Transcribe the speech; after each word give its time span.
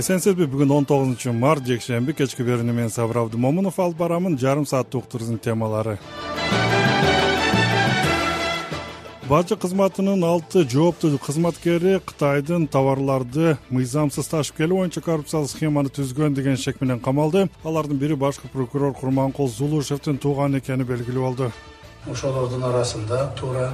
эсенсизби 0.00 0.46
бүгүн 0.48 0.70
он 0.72 0.86
тогузунчу 0.88 1.32
март 1.36 1.66
жекшемби 1.68 2.14
кечки 2.16 2.44
берүүнү 2.46 2.72
мен 2.72 2.88
сабыр 2.90 3.18
абдымомунов 3.26 3.76
алып 3.80 3.98
барамын. 4.00 4.38
Жарым 4.40 4.64
сааттык 4.66 5.04
уктуруубуздун 5.04 5.38
темалары. 5.44 5.98
Бажы 9.28 9.54
кызматынын 9.60 10.24
алты 10.24 10.64
жооптуу 10.64 11.18
кызматкери 11.22 12.00
кытайдын 12.02 12.64
товарларды 12.66 13.58
мыйзамсыз 13.70 14.26
ташып 14.32 14.56
келүү 14.62 14.80
боюнча 14.80 15.04
коррупциялык 15.04 15.52
схеманы 15.52 15.92
түзгөн 15.92 16.34
деген 16.34 16.56
шек 16.56 16.80
менен 16.80 16.98
камалды. 16.98 17.46
Алардын 17.62 18.00
бири 18.00 18.16
башкы 18.16 18.48
прокурор 18.48 18.94
курманкул 18.94 19.48
зулушевдин 19.48 20.18
тууганы 20.18 20.58
экени 20.58 20.88
белгилүү 20.88 21.22
болду. 21.22 21.52
Ошолордун 22.10 22.64
арасында 22.64 23.30
туура 23.38 23.70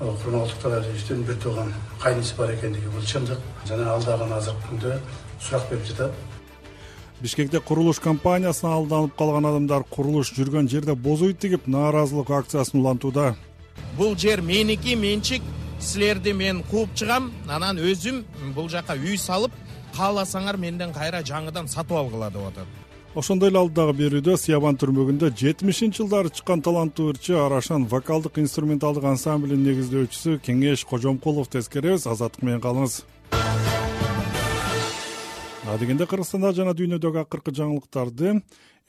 э, 0.00 0.08
курманкул 0.22 0.48
токтогалиевичтин 0.54 1.26
бир 1.28 1.36
тууган 1.42 1.74
кайниси 2.00 2.34
бар 2.38 2.54
экендиги 2.54 2.88
бул 2.88 3.02
чындык 3.02 3.38
жана 3.68 3.92
ал 3.92 4.04
дагы 4.04 4.32
азыркы 4.32 4.70
күндө 4.70 4.98
сурак 5.46 5.70
берип 5.70 5.86
жатат. 5.86 6.12
Бишкекте 7.20 7.60
курулуш 7.60 7.98
компаниясына 8.00 8.74
алданып 8.76 9.16
калган 9.16 9.46
адамдар 9.48 9.84
курулуш 9.90 10.32
жүргөн 10.36 10.68
жерде 10.68 10.94
бозуй 10.94 11.32
тигип 11.34 11.66
нааразылык 11.66 12.30
акциясын 12.30 12.80
улантууда. 12.80 13.34
Бул 13.96 14.16
жер 14.16 14.42
меники 14.42 14.96
менчик 14.96 15.42
силерди 15.80 16.32
мен 16.32 16.62
кууп 16.70 16.92
чыгам 16.94 17.30
анан 17.48 17.78
өзүм 17.78 18.24
бул 18.54 18.68
жака 18.68 18.96
үй 18.96 19.16
салып 19.16 19.52
кааласаңар 19.96 20.58
менден 20.60 20.92
кайра 20.92 21.22
жаңыдан 21.22 21.68
сатып 21.68 21.96
алгыла 21.96 22.30
деп 22.30 22.50
атат. 22.50 22.66
Ошондой 23.16 23.48
эле 23.48 23.62
алдыдагы 23.62 23.94
берүүдө 23.96 24.36
сыябан 24.36 24.76
түрмөгүндө 24.76 25.30
жетимишинчи 25.40 26.02
жылдары 26.02 26.28
чыккан 26.36 26.60
таланттуу 26.60 27.14
ырчы 27.14 27.32
арашан 27.40 27.86
вокалдык 27.88 28.36
инструменталдык 28.44 29.08
ансамблинин 29.08 29.64
негиздөөчүсү 29.70 30.36
кеңеш 30.44 30.84
кожомкулов 30.84 31.48
тескеребиз 31.48 32.04
азаттык 32.12 32.44
менен 32.44 32.60
калыңыз 32.60 33.00
адегенде 35.74 36.06
кыргызстанда 36.06 36.52
жана 36.54 36.74
дүйнөдөгү 36.78 37.24
акыркы 37.24 37.52
жаңылыктарды 37.54 38.40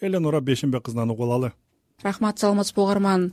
эленора 0.01 0.41
бешенбек 0.41 0.85
кызынан 0.85 1.11
угуп 1.11 1.25
алалы. 1.25 1.53
Рахмат 2.03 2.37
саламатсызбы 2.39 2.83
угарман 2.83 3.31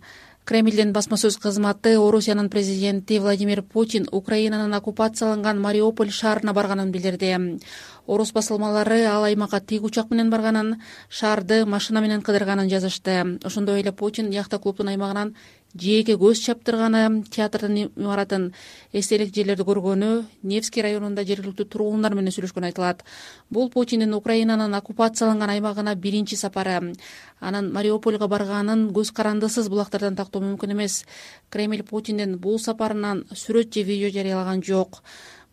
кремлдин 0.48 0.92
басма 0.92 1.18
сөз 1.20 1.36
кызматы 1.40 1.98
орусиянын 1.98 2.48
президенти 2.48 3.18
владимир 3.18 3.62
путин 3.62 4.06
украинанын 4.12 4.72
оккупацияланган 4.78 5.60
мариуполь 5.60 6.10
шаарына 6.10 6.52
барганын 6.52 6.90
билдирди. 6.92 7.60
Орус 8.06 8.32
басылмалары 8.32 9.04
ал 9.04 9.24
аймакка 9.24 9.60
тик 9.60 9.84
учак 9.84 10.10
менен 10.10 10.30
барганын 10.30 10.80
шаарды 11.08 11.66
машина 11.66 12.00
менен 12.00 12.22
кыдырганын 12.22 12.70
жазышты. 12.70 13.38
Ошондой 13.44 13.80
эле 13.80 13.92
путин 13.92 14.30
яхта 14.30 14.58
клубдун 14.58 14.88
аймагынан 14.88 15.34
жээкке 15.74 16.14
көз 16.14 16.38
чаптырганы 16.46 17.24
театрдын 17.34 17.90
имаратын 17.96 18.52
эстелик 18.92 19.34
жерлерди 19.34 19.66
көргөнү 19.66 20.10
невский 20.42 20.84
районунда 20.86 21.24
жергиликтүү 21.26 21.66
тургундар 21.66 22.14
менен 22.14 22.34
сүйлөшкөнү 22.34 22.70
айтылат. 22.70 23.02
Бул 23.50 23.70
путиндин 23.74 24.14
украинанын 24.14 24.74
оккупацияланган 24.78 25.50
аймагына 25.50 25.96
биринчи 25.96 26.36
сапары. 26.36 26.94
Анын 27.40 27.72
мариупольго 27.74 28.28
барганын 28.28 28.88
көз 28.94 29.10
карандысыз 29.12 29.68
булактардан 29.68 30.16
тактоо 30.16 30.42
мүмкүн 30.42 30.72
эмес. 30.76 31.04
Кремль 31.50 31.82
путиндин 31.82 32.38
бул 32.38 32.58
сапарынан 32.58 33.24
сүрөт 33.32 33.74
же 33.74 33.82
видео 33.82 34.14
жарыялаган 34.14 34.62
жок 34.62 35.02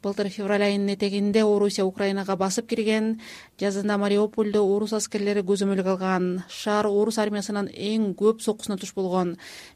былтыр 0.02 0.30
февраль 0.34 0.64
айынын 0.66 0.96
этегинде 0.96 1.44
орусия 1.46 1.84
украинага 1.86 2.34
басып 2.36 2.66
кирген 2.72 3.20
жазында 3.62 4.00
мариупольдо 4.02 4.64
орус 4.66 4.96
аскерлери 4.98 5.44
көзөмөлгө 5.46 5.92
алган 5.94 6.26
шаар 6.50 6.90
орус 6.90 7.20
армиясынын 7.22 7.70
эң 7.70 8.08
көп 8.18 8.42
соккусуна 8.42 8.80
туш 8.82 8.96
болгон. 8.98 9.36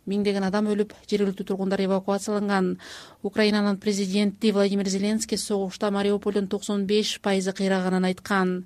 Миңдеген 0.10 0.48
адам 0.48 0.72
өлүп 0.74 0.96
жергиликтүү 1.06 1.46
тургундар 1.52 1.86
эвакуацияланган. 1.86 2.80
Украинанын 3.22 3.78
президенти 3.78 4.52
владимир 4.52 4.90
зеленский 4.90 5.38
согушта 5.38 5.92
мариупольдун 5.92 6.48
токсон 6.48 6.88
беш 6.90 7.20
пайызы 7.22 7.54
кыйраганын 7.54 8.10
айткан 8.10 8.64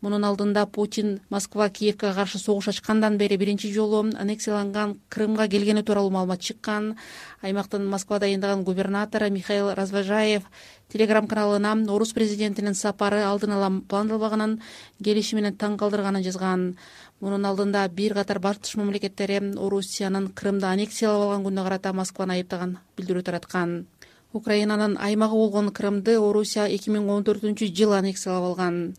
мунун 0.00 0.24
алдында 0.24 0.64
путин 0.70 1.18
москва 1.30 1.68
киевке 1.68 2.12
каршы 2.14 2.38
согуш 2.38 2.68
ачкандан 2.68 3.16
бери 3.18 3.36
биринчи 3.36 3.72
жолу 3.72 4.00
аннексияланган 4.00 5.00
крымга 5.08 5.48
келгени 5.48 5.82
тууралуу 5.82 6.10
маалымат 6.10 6.40
чыккан. 6.40 6.96
Аймактын 7.42 7.86
москвада 7.86 8.26
дайындаган 8.26 8.62
губернатору 8.64 9.30
михаил 9.30 9.74
развожаев 9.74 10.42
телеграм 10.88 11.26
каналына 11.26 11.74
орус 11.92 12.12
президентинин 12.12 12.74
сапары 12.74 13.22
алдын 13.22 13.52
ала 13.52 13.70
пландалбаганын 13.88 14.60
келиши 15.02 15.34
менен 15.36 15.56
таң 15.56 15.76
калтырганын 15.76 16.22
жазган. 16.22 16.76
Мунун 17.20 17.44
алдында 17.44 17.88
бир 17.88 18.14
катар 18.14 18.38
батыш 18.38 18.76
мамлекеттери 18.76 19.40
орусиянын 19.56 20.30
крымды 20.32 20.66
аннексиялап 20.66 21.22
алган 21.22 21.44
күнүнө 21.44 21.64
карата 21.64 21.92
москваны 21.92 22.38
айыптаган 22.38 22.78
билдирүү 22.96 23.22
тараткан. 23.22 23.86
Украинанын 24.32 24.96
аймагы 25.00 25.34
болгон 25.34 25.72
крымды 25.72 26.18
орусия 26.20 26.68
эки 26.68 26.90
миң 26.90 27.10
он 27.10 27.24
төртүнчү 27.24 27.72
жылы 27.74 27.98
аннексиялап 27.98 28.44
алган 28.52 28.94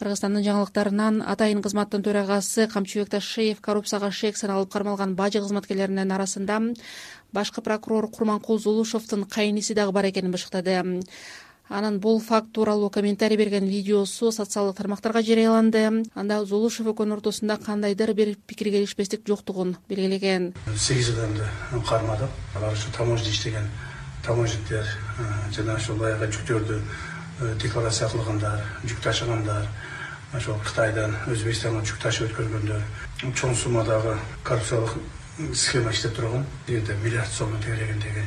кыргызстандын 0.00 0.44
жаңылыктарынан 0.46 1.20
атайын 1.28 1.60
кызматтын 1.62 2.02
төрагасы 2.06 2.66
камчыбек 2.72 3.12
ташиев 3.12 3.60
коррупцияга 3.60 4.10
шек 4.10 4.40
саналып 4.40 4.72
кармалган 4.72 5.14
бажы 5.14 5.44
кызматкерлеринин 5.44 6.10
арасында 6.16 6.58
башкы 7.32 7.62
прокурор 7.62 8.08
курманкул 8.08 8.58
зулушевдун 8.58 9.24
кайниси 9.24 9.74
дагы 9.74 9.92
бар 9.92 10.10
экенин 10.10 10.32
бышыктады 10.32 10.80
анын 11.70 12.00
бул 12.00 12.18
факт 12.20 12.52
тууралуу 12.52 12.90
комментарий 12.90 13.36
берген 13.36 13.68
видеосу 13.68 14.32
социалдык 14.32 14.76
тармактарга 14.76 15.22
жарыяланды. 15.22 16.02
Анда 16.14 16.44
зулушев 16.44 16.88
экөөнүн 16.90 17.18
ортосунда 17.18 17.56
кандайдыр 17.56 18.12
бир 18.12 18.34
пикир 18.46 18.72
келишпестик 18.72 19.22
жоктугун 19.26 19.76
белгилеген. 19.88 20.52
Сегиз 20.76 21.10
адамды 21.10 21.46
кармадык. 21.88 22.28
Алар 22.56 22.72
ушу 22.72 22.90
таможняда 22.96 23.30
иштеген 23.30 23.70
таможниктер 24.26 24.84
э, 24.84 25.52
жана 25.54 25.76
ошол 25.76 25.96
баягы 25.96 26.26
жүктөрдү 26.26 26.80
э, 27.40 27.54
декларация 27.62 28.08
кылгандар 28.08 28.60
жүк 28.84 29.00
ташыгандар 29.00 29.68
ошол 30.36 30.58
кытайдан 30.64 31.16
өзбекстанга 31.30 31.82
жүк 31.86 31.98
ташып 32.02 32.28
өткөргөндөр 32.30 33.32
чоң 33.34 33.54
суммадагы 33.58 34.16
коррупциялык 34.44 35.54
схема 35.54 35.90
иштеп 35.90 36.14
турган. 36.16 36.44
Дегенде 36.66 36.94
миллиард 37.02 37.32
сомдо 37.32 37.58
тегерегиндеги 37.64 38.26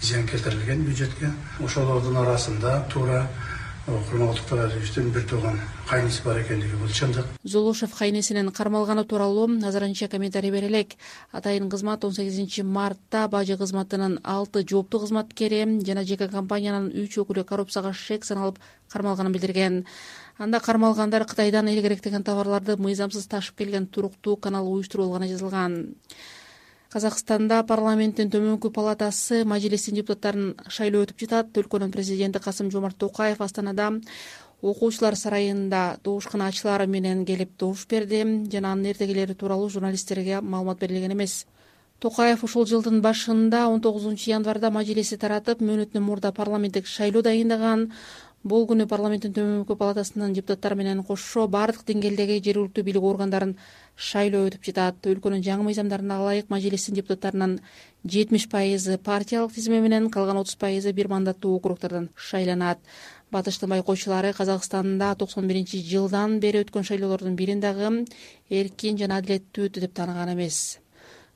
зыян 0.00 0.26
келтирилген 0.26 0.84
бюджетке. 0.84 1.30
Ошолордун 1.60 2.16
арасында 2.16 2.86
туура 2.92 3.28
э, 3.86 3.98
курманкул 4.10 4.36
токтогалиевичтин 4.36 5.10
бир 5.10 5.28
тууган 5.28 5.60
кайниси 5.88 6.22
бар 6.24 6.40
экендиги 6.40 6.76
бул 6.80 6.88
чындык 6.88 7.26
зулушев 7.44 7.94
кайнисинин 7.94 8.50
кармалганы 8.50 9.04
тууралуу 9.04 9.48
азырынча 9.66 10.08
комментарий 10.08 10.50
бере 10.50 10.66
элек 10.66 10.94
атайын 11.32 11.68
кызмат 11.70 12.04
он 12.04 12.12
сегизинчи 12.12 12.62
мартта 12.62 13.28
бажы 13.28 13.58
кызматынын 13.58 14.18
алты 14.24 14.64
жооптуу 14.66 15.00
кызматкери 15.00 15.64
жана 15.86 16.04
жеке 16.04 16.28
компаниянын 16.28 16.90
үч 17.04 17.18
өкүлү 17.18 17.44
коррупцияга 17.44 17.92
шек 17.92 18.24
саналып 18.24 18.58
кармалганын 18.88 19.32
билдирген 19.32 19.84
анда 20.38 20.60
кармалгандар 20.60 21.24
кытайдан 21.24 21.68
эл 21.68 21.82
керектеген 21.82 22.24
товарларды 22.24 22.76
мыйзамсыз 22.76 23.26
ташып 23.26 23.58
келген 23.58 23.86
туруктуу 23.86 24.36
канал 24.36 24.66
уюштуруп 24.66 25.22
жазылган. 25.22 25.94
Казакстанда 26.90 27.64
парламенттин 27.66 28.30
төмөнкү 28.30 28.70
палатасы 28.70 29.44
мажилистин 29.44 29.96
депутаттарын 29.98 30.54
шайлоо 30.68 31.02
өтүп 31.02 31.24
жатат. 31.24 31.50
Өлкөнүн 31.58 31.90
президенти 31.90 32.38
касым 32.38 32.70
жомарт 32.70 32.98
токаев 32.98 33.40
астанада 33.40 33.90
окуучулар 34.62 35.16
сарайында 35.18 35.98
добушкан 36.04 36.42
ачылары 36.42 36.86
менен 36.86 37.24
келип 37.24 37.56
добуш 37.58 37.86
берди. 37.86 38.22
Жана 38.52 38.72
анын 38.72 38.92
эртегилери 38.92 39.34
тууралуу 39.34 39.68
журналисттерге 39.70 40.40
маалымат 40.40 40.78
берилген 40.78 41.12
эмес. 41.12 41.46
Токаев 41.98 42.44
ушул 42.44 42.66
жылдын 42.66 43.00
башында 43.02 43.66
он 43.68 43.80
тогузунчу 43.80 44.30
январда 44.30 44.70
мажилисти 44.70 45.16
таратып 45.16 45.62
мөөнөтүнөн 45.62 46.02
мурда 46.04 46.32
парламенттик 46.32 46.86
шайлоо 46.86 47.22
дайындаган 47.22 47.90
бул 48.44 48.66
күнү 48.68 48.84
парламенттин 48.88 49.32
төмөнкү 49.32 49.74
палатасынын 49.80 50.34
депутаттары 50.36 50.76
менен 50.76 51.00
кошо 51.08 51.46
баардык 51.48 51.86
деңгээлдеги 51.88 52.42
жергиликтүү 52.44 52.84
бийлик 52.84 53.06
органдарын 53.08 53.54
шайлоо 53.96 54.50
өтүп 54.50 54.68
жатат. 54.68 55.00
Өлкөнүн 55.08 55.40
жаңы 55.46 55.64
мыйзамдарына 55.70 56.20
ылайык 56.20 56.52
мажилистин 56.52 56.98
депутаттарынын 57.00 57.56
жетимиш 58.04 58.46
пайызы 58.52 58.98
партиялык 58.98 59.56
тизме 59.56 59.80
менен 59.80 60.10
калган 60.10 60.42
отуз 60.42 60.60
пайызы 60.60 60.92
бир 60.92 61.08
мандаттуу 61.08 61.56
округдардан 61.56 62.10
шайланат. 62.14 62.78
Батыштын 63.32 63.72
байкоочулары 63.72 64.34
казакстанда 64.36 65.14
токсон 65.18 65.48
биринчи 65.48 65.80
жылдан 65.80 66.38
бери 66.38 66.60
өткөн 66.66 66.84
шайлоолордун 66.84 67.34
бирин 67.34 67.64
дагы 67.64 68.04
эркин 68.50 69.00
жана 69.00 69.22
адилеттүү 69.24 69.70
өттү 69.70 69.88
деп 69.88 69.96
тааныган 69.96 70.36
эмес 70.36 70.83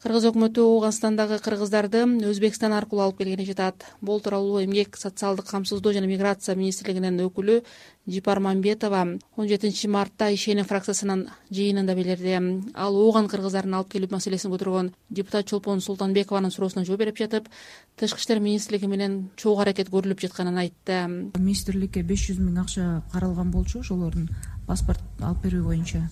кыргыз 0.03 0.29
өкмөтү 0.29 0.63
ооганстандагы 0.63 1.41
кыргыздарды 1.43 2.05
өзбекстан 2.29 2.71
аркылуу 2.77 3.03
алып 3.09 3.19
келгени 3.19 3.47
жатат. 3.49 3.83
Бул 4.01 4.21
тууралуу 4.23 4.61
эмгек 4.63 4.95
социалдык 4.97 5.49
камсыздоо 5.51 5.93
жана 5.93 6.07
миграция 6.07 6.55
министрлигинин 6.55 7.19
өкүлү 7.25 7.65
жипар 8.07 8.39
мамбетова 8.39 9.19
он 9.37 9.49
жетинчи 9.49 9.89
мартта 9.91 10.31
ишеним 10.31 10.69
фракциясынын 10.71 11.27
жыйынында 11.51 11.97
билдирди. 11.99 12.39
Ал 12.75 12.95
ооган 12.95 13.27
кыргыздарын 13.27 13.75
алып 13.75 13.91
келүү 13.97 14.13
маселесин 14.15 14.55
көтөргөн 14.55 14.93
депутат 15.11 15.51
чолпон 15.51 15.83
султанбекованын 15.83 16.55
суроосуна 16.55 16.87
жооп 16.87 17.03
берип 17.03 17.19
жатып 17.19 17.51
тышкы 17.99 18.23
иштер 18.23 18.39
министрлиги 18.39 18.87
менен 18.87 19.19
чогуу 19.37 19.59
аракет 19.65 19.91
көрүлүп 19.91 20.23
жатканын 20.29 20.63
айтты. 20.63 21.03
Министрликке 21.35 22.07
беш 22.07 22.31
жүз 22.31 22.39
миң 22.39 22.63
акча 22.63 23.03
каралган 23.13 23.51
болчу 23.51 23.83
ошолордун 23.83 24.31
паспорт 24.67 25.03
алып 25.19 25.43
берүү 25.49 25.67
боюнча 25.67 26.07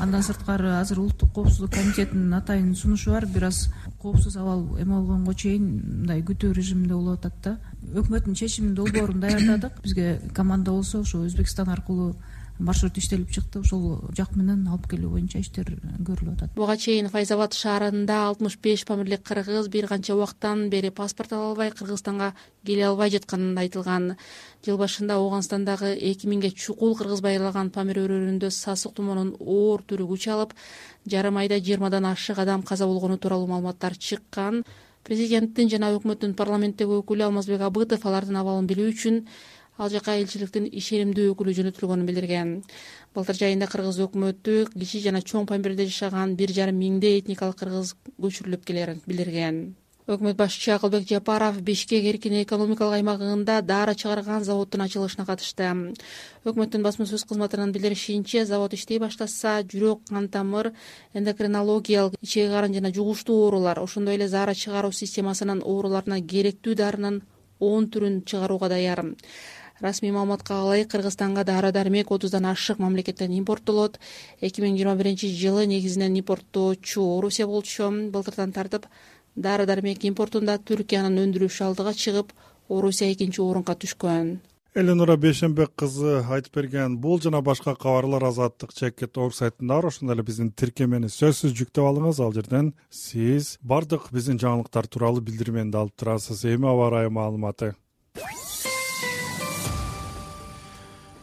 андан 0.00 0.22
сырткары 0.22 0.72
азыр 0.80 1.00
улуттук 1.00 1.32
коопсуздук 1.32 1.72
комитетинин 1.74 2.34
атайын 2.34 2.74
сунушу 2.74 3.10
бар. 3.10 3.26
Бир 3.26 3.44
аз 3.44 3.70
коопсуз 4.02 4.36
абал 4.36 4.78
эме 4.78 4.94
болгонго 4.94 5.34
чейин 5.34 5.66
мындай 5.84 6.22
күтүү 6.22 6.52
режиминде 6.52 6.94
болуп 6.94 7.18
атат 7.20 7.34
да. 7.42 7.58
Өкмөттүн 7.94 8.34
чечиминин 8.34 8.74
долбоорун 8.74 9.20
даярдадык. 9.20 9.80
Бизге 9.82 10.20
команда 10.34 10.70
болсо 10.72 11.00
ошо 11.00 11.24
өзбекстан 11.24 11.68
аркылуу 11.68 12.16
маршрут 12.58 12.98
иштелип 12.98 13.30
чыкты. 13.30 13.60
Ошол 13.60 14.00
жак 14.16 14.36
менен 14.36 14.66
алып 14.68 14.86
келүү 14.90 15.10
боюнча 15.10 15.40
иштер 15.40 15.68
көрүлүп 16.04 16.34
атат. 16.36 16.54
Буга 16.56 16.76
чейин 16.76 17.08
файз 17.12 17.30
абад 17.34 17.54
шаарында 17.54 18.18
алтымыш 18.30 18.58
беш 18.62 18.84
памирлик 18.88 19.22
кыргыз 19.26 19.68
бир 19.68 19.88
канча 19.88 20.14
убакыттан 20.14 20.68
бери 20.70 20.90
паспорт 20.90 21.32
ала 21.32 21.50
албай 21.50 21.70
кыргызстанга 21.70 22.32
келе 22.64 22.86
албай 22.86 23.10
жатканы 23.10 23.58
айтылган. 23.60 24.16
Жыл 24.64 24.78
башында 24.78 25.18
ооганстандагы 25.20 25.92
эки 25.94 26.26
миңге 26.26 26.50
чукул 26.50 26.96
кыргыз 26.96 27.20
байырлаган 27.20 27.70
памир 27.70 28.00
өрөөнүндө 28.04 28.50
сасык 28.50 28.96
тумоонун 28.96 29.36
оор 29.38 29.84
түрү 29.86 30.08
күч 30.10 30.28
алып 30.32 30.56
жарым 31.06 31.36
айда 31.38 31.60
жыйырмадан 31.60 32.06
ашык 32.08 32.38
адам 32.38 32.62
каза 32.62 32.86
болгону 32.86 33.18
тууралуу 33.18 33.46
маалыматтар 33.46 33.96
чыккан. 33.96 34.64
Президенттин 35.06 35.68
жана 35.70 35.92
өкмөттүн 35.94 36.32
парламенттеги 36.34 36.96
өкүлү 36.98 37.28
алмазбек 37.28 37.60
абытов 37.62 38.02
алардын 38.08 38.40
абалын 38.40 38.66
билүү 38.66 38.88
үчүн 38.90 39.20
ал 39.76 39.90
жака 39.92 40.16
элчиликтин 40.16 40.68
ишенимдүү 40.80 41.30
өкүлү 41.34 41.54
жөнөтүлгөнүн 41.60 42.08
билдирген. 42.08 42.52
Былтыр 43.14 43.40
жайында 43.40 43.68
кыргыз 43.72 44.02
өкмөтү 44.08 44.58
кичи 44.74 45.02
жана 45.04 45.20
чоң 45.20 45.48
памирде 45.50 45.88
жашаган 45.90 46.36
бир 46.36 46.52
жарым 46.58 46.78
миңдей 46.80 47.18
этникалык 47.20 47.58
кыргыз 47.60 47.96
көчүрүлүп 48.22 48.64
келерин 48.64 49.02
билдирген. 49.06 49.66
Өкмөт 50.06 50.36
башчысы 50.38 50.70
акылбек 50.70 51.02
жапаров 51.10 51.56
бишкек 51.66 52.04
эркин 52.06 52.36
экономикалык 52.44 52.94
аймагында 53.00 53.56
дары 53.66 53.96
чыгарган 53.98 54.44
заводдун 54.46 54.84
ачылышына 54.84 55.26
катышты. 55.26 55.66
Өкмөттүн 56.46 56.84
басма 56.86 57.08
сөз 57.10 57.24
кызматынын 57.26 57.72
билдиришинче 57.74 58.44
завод 58.46 58.76
иштей 58.78 59.00
баштаса 59.02 59.58
жүрөк 59.66 60.06
кан 60.12 60.28
тамыр 60.28 60.70
эндокринологиялык 61.12 62.14
ичеги 62.22 62.52
карын 62.54 62.78
жана 62.78 62.94
жугуштуу 62.94 63.40
оорулар 63.48 63.82
ошондой 63.82 64.14
эле 64.14 64.28
заара 64.28 64.54
чыгаруу 64.54 64.92
системасынын 64.92 65.64
ооруларына 65.66 66.20
керектүү 66.22 66.78
дарынын 66.78 67.24
он 67.58 67.90
түрүн 67.90 68.22
чыгарууга 68.30 68.68
даяр 68.68 69.02
расмий 69.80 70.12
маалыматка 70.12 70.54
ылайык 70.62 70.90
кыргызстанга 70.90 71.44
дары 71.44 71.72
дармек 71.72 72.10
отуздан 72.10 72.46
ашык 72.46 72.78
мамлекеттен 72.78 73.32
импорттолот. 73.38 73.98
Эки 74.40 74.60
миң 74.60 74.76
жыйырма 74.76 74.96
биринчи 74.96 75.28
жылы 75.28 75.66
негизинен 75.66 76.16
импорттоочу 76.22 77.04
орусия 77.18 77.46
болчу. 77.46 77.90
Былтырдан 78.10 78.52
тартып 78.52 78.86
дары 79.36 79.66
дармек 79.66 80.04
импортунда 80.04 80.58
түркиянын 80.58 81.22
өндүрүшү 81.26 81.64
алдыга 81.68 81.92
чыгып 81.92 82.32
орусия 82.68 83.12
экинчи 83.12 83.40
орунга 83.40 83.76
түшкөн. 83.76 84.38
Эленура 84.76 85.16
бейшенбек 85.16 85.70
кызы 85.72 86.18
айтып 86.28 86.58
берген 86.58 86.98
бул 87.00 87.20
жана 87.20 87.40
башка 87.40 87.72
кабарлар 87.74 88.26
азаттык 88.28 88.74
чекит 88.76 89.16
орг 89.16 89.32
сайтында 89.34 89.78
бар 89.78 89.86
ошондой 89.88 90.16
эле 90.16 90.22
биздин 90.22 90.50
тиркемени 90.52 91.08
сөзсүз 91.08 91.54
жүктөп 91.56 91.88
алыңыз. 91.88 92.20
Ал 92.20 92.36
жерден 92.36 92.74
сиз 92.90 93.56
баардык 93.62 94.10
биздин 94.12 94.36
жаңылыктар 94.36 94.88
тууралуу 94.92 95.24
билдирмени 95.24 95.72
алып 95.72 95.96
турасыз 95.96 96.44
эми 96.44 96.68
аба 96.68 96.90
ырайы 96.90 97.08
маалыматы 97.08 97.72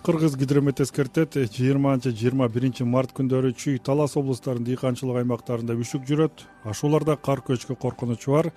кыргыз 0.04 0.36
гидромет 0.36 0.82
эскертет 0.82 1.38
жыйырманчы 1.56 2.12
жыйырма 2.12 2.50
биринчи 2.52 2.84
март 2.84 3.14
күндөрү 3.16 3.54
чүй 3.56 3.78
талас 3.80 4.18
облустарынын 4.20 4.66
дыйканчылык 4.68 5.22
аймактарында 5.22 5.78
үшүк 5.80 6.04
жүрөт. 6.10 6.44
Ашууларда 6.68 7.16
кар 7.16 7.40
көчкү 7.40 7.78
коркунучу 7.80 8.34
бар. 8.36 8.50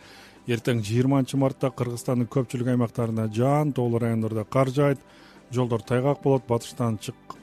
Эртең 0.50 0.82
жыйырманчы 0.82 1.38
мартта 1.38 1.70
кыргызстандын 1.70 2.26
көпчүлүк 2.34 2.72
аймактарында 2.74 3.28
жаан 3.30 3.70
тоолуу 3.70 4.02
райондордо 4.02 4.42
кар 4.42 4.72
жаайт 4.74 4.98
жолдор 5.54 5.86
тайгак 5.86 6.18
болот 6.24 6.48
батыштан 6.48 6.98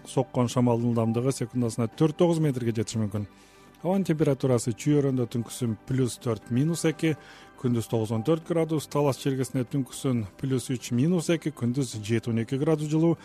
соккон 0.06 0.52
шамалдын 0.52 0.92
ылдамдыгы 0.92 1.32
секундасына 1.32 1.88
төрт 1.88 2.20
тогуз 2.20 2.44
метрге 2.44 2.76
жетиши 2.76 3.00
мүмкүн. 3.00 3.30
Абанын 3.84 4.04
температурасы 4.08 4.76
чүй 4.76 5.00
өрөөндө 5.00 5.30
түнкүсүн 5.32 5.78
плюс 5.88 6.20
төрт 6.20 6.52
минус 6.52 6.84
эки 6.88 7.16
күндүз 7.63 7.88
тогуз 7.88 8.12
он 8.12 8.25
төрт 8.27 8.44
градус 8.44 8.89
талас 8.92 9.21
чергесинде 9.21 9.63
түнкүсүн 9.71 10.25
плюс 10.36 10.68
үч 10.74 10.89
минус 10.92 11.30
эки 11.31 11.54
күндүз 11.56 11.94
жети 12.04 12.30
он 12.30 12.42
эки 12.44 12.60
градус 12.60 12.89
жылуу. 12.92 13.15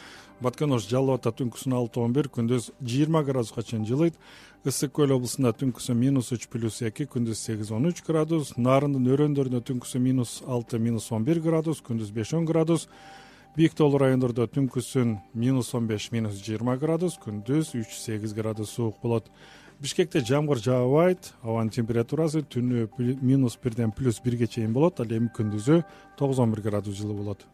Баткен 0.41 0.73
ош 0.77 0.87
жалал 0.87 1.17
абадта 1.17 1.33
түнкүсүн 1.41 1.75
алты 1.75 1.99
он 1.99 2.15
бир 2.15 2.31
күндүз 2.31 2.71
жыйырма 2.79 3.25
градуска 3.27 3.65
чейин 3.67 3.85
жылыйт. 3.89 4.15
Ысык 4.63 4.95
көл 4.95 5.17
облусунда 5.17 5.51
түнкүсүн 5.59 5.99
минус 5.99 6.31
үч 6.31 6.47
плюс 6.53 6.79
эки 6.87 7.09
күндүз 7.11 7.35
сегиз 7.35 7.73
он 7.75 7.91
үч 7.91 8.05
градус. 8.07 8.55
Нарындын 8.57 9.11
өрөөндөрүндө 9.11 9.65
түнкүсүн 9.73 10.07
минус 10.07 10.39
алты 10.47 10.79
минус 10.79 11.11
он 11.11 11.27
бир 11.27 11.43
градус 11.43 11.83
күндүз 11.83 12.15
беш 12.15 12.35
он 12.39 12.47
градус. 12.47 12.87
Бийик 13.59 13.75
тоолуу 13.75 13.99
райондордо 13.99 14.47
түнкүсүн 14.47 15.17
минус 15.35 15.75
он 15.75 15.91
беш 15.91 16.13
минус 16.15 16.39
жыйырма 16.39 16.79
градус 16.79 17.19
күндүз 17.19 17.75
үч 17.75 17.97
сегиз 17.99 18.37
градус 18.39 18.71
суук 18.71 19.03
болот 19.03 19.27
бишкекте 19.83 20.21
жамгыр 20.25 20.59
жаабайт 20.63 21.33
абанын 21.43 21.71
температурасы 21.71 22.43
түнү 22.43 22.89
минус 23.23 23.59
бирден 23.63 23.93
плюс 23.93 24.21
бирге 24.25 24.47
чейин 24.47 24.73
болот 24.73 25.01
ал 25.01 25.13
эми 25.13 25.31
күндүзү 25.35 25.83
тогуз 26.19 26.39
он 26.43 26.53
бир 26.53 26.63
градус 26.67 26.99
жылуу 26.99 27.17
болот. 27.23 27.47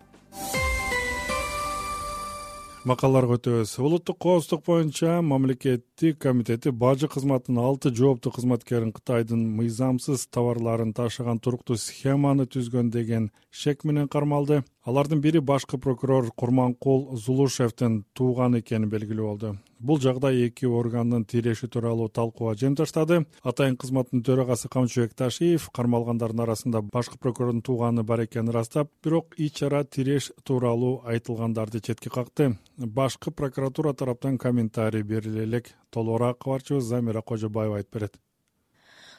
Макалаларга 2.85 3.38
өтөбүз 3.38 3.71
улуттук 3.81 4.19
коопсуздук 4.21 4.67
боюнча 4.67 5.23
мамлекеттик 5.25 6.19
комитети 6.21 6.69
бажы 6.69 7.09
кызматынын 7.09 7.62
алты 7.65 7.88
жооптуу 7.88 8.32
кызматкерин 8.37 8.93
кытайдын 8.93 9.41
мыйзамсыз 9.56 10.26
товарларын 10.29 10.93
ташыган 10.93 11.41
туруктуу 11.41 11.79
схеманы 11.81 12.44
түзгөн 12.44 12.91
деген 12.93 13.31
шек 13.49 13.85
менен 13.88 14.09
кармалды 14.09 14.65
алардын 14.84 15.20
бири 15.25 15.40
башкы 15.40 15.78
прокурор 15.81 16.26
курманкул 16.36 17.16
зулушевдин 17.16 18.02
тууганы 18.12 18.60
экени 18.60 18.88
белгилүү 18.92 19.26
болду. 19.26 19.52
Бул 19.81 20.00
жагдай 20.00 20.42
эки 20.46 20.69
органдын 20.69 21.25
тиреши 21.25 21.69
тууралуу 21.69 22.08
талкууга 22.08 22.54
жем 22.60 22.76
таштады. 22.76 23.25
Атайын 23.42 23.78
кызматтын 23.81 24.22
төрагасы 24.25 24.69
камчыбек 24.69 25.14
ташиев 25.16 25.70
кармалгандардын 25.72 26.44
арасында 26.44 26.82
башкы 26.82 27.19
прокурордун 27.19 27.62
тууганы 27.64 28.04
бар 28.04 28.26
экенин 28.26 28.52
ырастап 28.52 28.92
бирок 29.04 29.34
ич 29.38 29.60
чара 29.60 29.84
тиреш 29.84 30.32
тууралуу 30.44 31.00
айтылгандарды 31.04 31.80
четке 31.80 32.10
какты. 32.10 32.58
Башкы 32.76 33.30
прокуратура 33.30 33.94
тараптан 33.94 34.38
комментарий 34.38 35.02
бериле 35.02 35.44
элек 35.44 35.72
толугураак 35.90 36.38
кабарчыбыз 36.44 36.84
замира 36.84 37.22
кожобаева 37.22 37.76
айтып 37.76 37.94
берет 37.94 38.24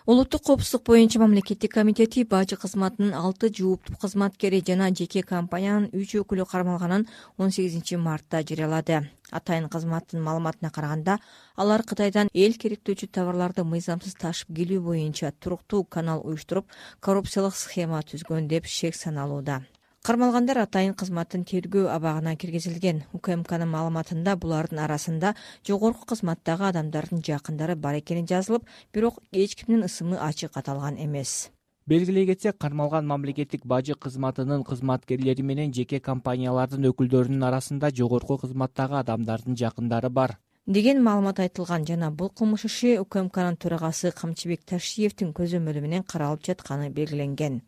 улуттук 0.05 0.43
коопсуздук 0.43 0.83
боюнча 0.85 1.19
мамлекеттик 1.19 1.73
комитети 1.73 2.23
бажы 2.29 2.55
кызматынын 2.61 3.15
алты 3.17 3.49
жооптуу 3.49 3.97
кызматкери 3.97 4.61
жана 4.67 4.91
жеке 4.93 5.23
компаниянын 5.25 5.89
үч 5.97 6.13
өкүлү 6.21 6.45
кармалганын 6.45 7.07
он 7.37 7.49
сегизинчи 7.49 7.97
мартта 7.97 8.43
жарыялады. 8.45 9.09
Атайын 9.31 9.65
кызматтын 9.73 10.21
маалыматына 10.21 10.69
караганда 10.69 11.17
алар 11.57 11.81
кытайдан 11.81 12.29
эл 12.33 12.53
керектөөчү 12.53 13.09
товарларды 13.17 13.65
мыйзамсыз 13.65 14.13
ташып 14.21 14.53
келүү 14.53 14.83
боюнча 14.85 15.33
туруктуу 15.39 15.83
канал 15.83 16.21
уюштуруп 16.21 16.69
коррупциялык 16.99 17.57
схема 17.57 18.03
түзгөн 18.05 18.45
деп 18.47 18.69
шек 18.69 18.93
саналууда 18.93 19.63
кармалгандар 20.05 20.59
атайын 20.61 20.93
кызматтын 20.93 21.47
тергөө 21.49 21.87
абагына 21.89 22.35
киргизилген. 22.37 22.99
Укмкнын 23.17 23.71
маалыматында 23.71 24.35
булардын 24.37 24.83
арасында 24.83 25.31
жогорку 25.65 26.05
кызматтагы 26.11 26.67
адамдардын 26.67 27.23
жакындары 27.25 27.73
бар 27.75 27.97
экени 28.03 28.27
жазылып 28.29 28.69
бирок 28.93 29.17
эч 29.31 29.55
кимдин 29.57 29.87
ысымы 29.89 30.21
ачык 30.21 30.61
аталган 30.61 31.01
эмес. 31.01 31.49
Белгилей 31.87 32.27
кетсек 32.29 32.59
кармалган 32.59 33.07
мамлекеттик 33.07 33.65
бажы 33.65 33.95
кызматынын 33.95 34.63
кызматкерлери 34.63 35.41
менен 35.41 35.73
жеке 35.73 35.99
компаниялардын 35.99 36.85
өкүлдөрүнүн 36.91 37.49
арасында 37.49 37.89
жогорку 37.89 38.37
кызматтагы 38.45 39.01
адамдардын 39.01 39.57
жакындары 39.57 40.09
бар. 40.09 40.37
Деген 40.65 41.03
маалымат 41.05 41.39
айтылган 41.39 41.83
жана 41.85 42.07
бул 42.09 42.29
кылмыш 42.29 42.63
иши 42.65 42.95
укмкнын 42.97 43.57
төрагасы 43.61 44.09
камчыбек 44.17 44.63
ташиевдин 44.65 45.29
көзөмөлү 45.37 45.81
менен 45.81 46.03
каралып 46.03 46.41
жатканы 46.47 46.89
белгиленген 46.89 47.61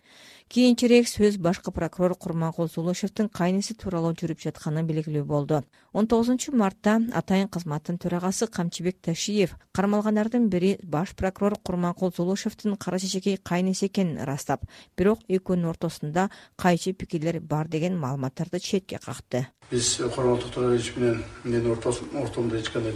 кийинчерээк 0.47 1.07
сөз 1.07 1.37
башкы 1.37 1.71
прокурор 1.71 2.15
курманкул 2.15 2.69
зулушевдин 2.71 3.27
кайниси 3.29 3.75
тууралуу 3.75 4.13
жүрүп 4.15 4.39
жатканы 4.39 4.83
белгилүү 4.87 5.23
болду. 5.27 5.63
Он 5.93 6.07
тогузунчу 6.07 6.55
мартта 6.55 7.01
атайын 7.13 7.49
кызматтын 7.51 7.99
төрагасы 7.99 8.47
камчыбек 8.47 9.01
ташиев 9.01 9.57
кармалгандардын 9.73 10.47
бири 10.49 10.77
баш 10.83 11.15
прокурор 11.15 11.57
курманкул 11.59 12.13
зулушевдин 12.15 12.77
кара 12.77 12.99
чечекей 12.99 13.37
кайниси 13.37 13.87
экенин 13.87 14.21
ырастап 14.23 14.63
бирок 14.97 15.19
экөөнүн 15.27 15.69
ортосунда 15.69 16.29
кайчы 16.55 16.93
пикирлер 16.93 17.41
бар 17.41 17.67
деген 17.67 17.99
маалыматтарды 17.99 18.59
четке 18.59 18.99
какты 19.03 19.47
биз 19.71 19.97
курманкул 20.15 20.49
тураевич 20.49 20.95
менен 20.95 21.23
менин 21.43 21.71
ортомдо 21.71 22.57
эч 22.57 22.69
кандай 22.69 22.93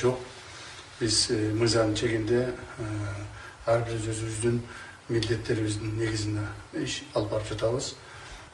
жок. 0.00 0.18
Биз 1.00 1.30
э, 1.30 1.52
мыйзамдын 1.52 1.94
чегинде 1.94 2.54
э, 2.78 2.84
ар 3.66 3.82
бирибиз 3.84 4.16
өзүбүздүн 4.16 4.60
милдеттерибиздин 5.08 5.98
негизинде 5.98 6.46
иш 6.74 7.02
алып 7.14 7.30
барып 7.30 7.48
жатабыз. 7.48 7.94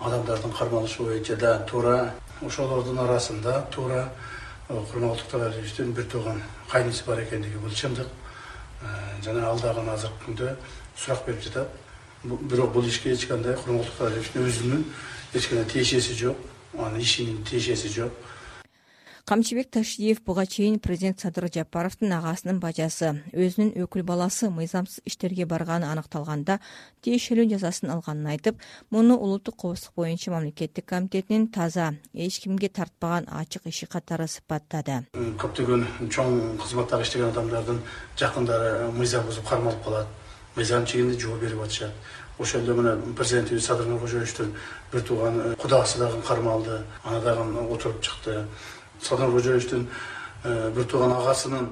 Адамдардын 0.00 0.52
кармалышы 0.52 1.02
боюнча 1.02 1.36
да 1.36 1.58
туура 1.66 2.14
ошолордун 2.42 2.98
арасында 2.98 3.66
туура 3.70 4.12
э, 4.68 4.82
курманкул 4.92 5.30
тураевичтин 5.30 5.92
бир 5.92 6.04
тууган 6.04 6.42
кайниси 6.70 7.04
бар 7.06 7.22
экендиги 7.22 7.56
бул 7.56 7.70
чындык 7.70 8.08
э, 8.82 8.86
жана 9.24 9.46
ал 9.48 9.60
дагы 9.60 9.80
азыркы 9.90 10.26
күндө 10.26 10.56
сурак 10.96 11.24
берип 11.26 11.42
жатат. 11.42 11.68
Бирок 12.24 12.72
бул 12.72 12.84
ишке 12.86 13.12
эч 13.12 13.26
кандай 13.26 13.54
курманкул 13.56 13.92
тураевичтин 13.98 14.46
өзүнүн 14.46 14.84
эч 15.34 15.48
кандай 15.48 15.66
тиешеси 15.66 16.14
жок. 16.14 16.36
Анын 16.78 17.00
ишинин 17.00 17.44
тиешеси 17.44 17.88
жок 17.88 18.12
камчыбек 19.24 19.70
ташиев 19.70 20.20
буга 20.24 20.46
чейин 20.46 20.80
президент 20.80 21.20
садыр 21.20 21.46
жапаровдун 21.54 22.12
агасынын 22.12 22.58
бажасы 22.58 23.22
өзүнүн 23.32 23.70
өкүл 23.84 24.02
баласы 24.02 24.50
мыйзамсыз 24.50 25.04
иштерге 25.06 25.46
барганы 25.46 25.86
аныкталганда 25.86 26.58
тиешелүү 27.06 27.46
жазасын 27.52 27.92
алганын 27.94 28.32
айтып 28.34 28.58
муну 28.90 29.14
улуттук 29.14 29.56
коопсуздук 29.62 29.94
боюнча 30.02 30.32
мамлекеттик 30.32 30.86
комитетинин 30.86 31.46
таза 31.48 31.94
эч 32.12 32.40
кимге 32.42 32.68
тартпаган 32.68 33.28
ачык 33.30 33.66
иши 33.66 33.86
катары 33.86 34.26
сыпаттады. 34.26 35.04
Көптөгөн 35.14 35.86
чоң 36.10 36.58
кызматтагы 36.58 37.06
иштеген 37.06 37.30
адамдардын 37.30 37.78
жакындары 38.18 38.90
мыйзам 38.90 39.26
бузуп 39.26 39.46
кармалып 39.48 39.84
калат. 39.84 40.10
Мыйзам 40.56 40.84
чегинде 40.84 41.18
жооп 41.18 41.40
берип 41.40 41.62
атышат. 41.62 41.94
Ошол 42.38 42.62
эле 42.62 42.74
мына 42.74 42.96
президентибиз 43.16 43.64
садыр 43.66 43.86
нуркожоевичтин 43.86 44.52
бир 44.92 45.00
тууган 45.00 45.54
кудасы 45.56 45.98
дагы 45.98 46.20
кармалды. 46.22 46.82
Ана 47.04 47.20
дагы 47.20 47.46
отуруп 47.70 48.02
чыкты 48.02 48.46
садыр 49.02 49.26
нуркожоевичтин 49.26 49.88
э, 50.44 50.70
бир 50.74 50.84
тууган 50.84 51.12
агасынын 51.12 51.68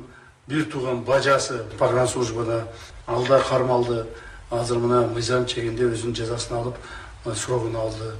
бир 0.46 0.64
тууган 0.64 1.02
бажасы 1.04 1.64
программа 1.78 2.08
службада 2.08 2.66
ал 3.06 3.24
да 3.26 3.40
кармалды. 3.40 4.06
Азыр 4.50 4.78
мына 4.78 5.06
мыйзам 5.06 5.46
чегинде 5.46 5.84
өзүнүн 5.86 6.16
жазасын 6.16 6.56
алып 6.56 6.76
э, 7.24 7.34
срогун 7.34 7.76
алды. 7.76 8.14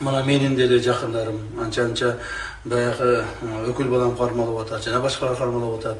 Мына 0.00 0.22
менин 0.24 0.56
деле 0.56 0.78
жакындарым 0.78 1.60
анча 1.60 1.84
анча 1.84 2.16
баягы 2.64 3.24
э, 3.42 3.68
өкүл 3.68 3.90
балам 3.92 4.16
кармалып 4.16 4.62
атат 4.62 4.84
жана 4.84 5.00
башкалар 5.00 5.36
кармалып 5.36 5.80
атат. 5.80 5.98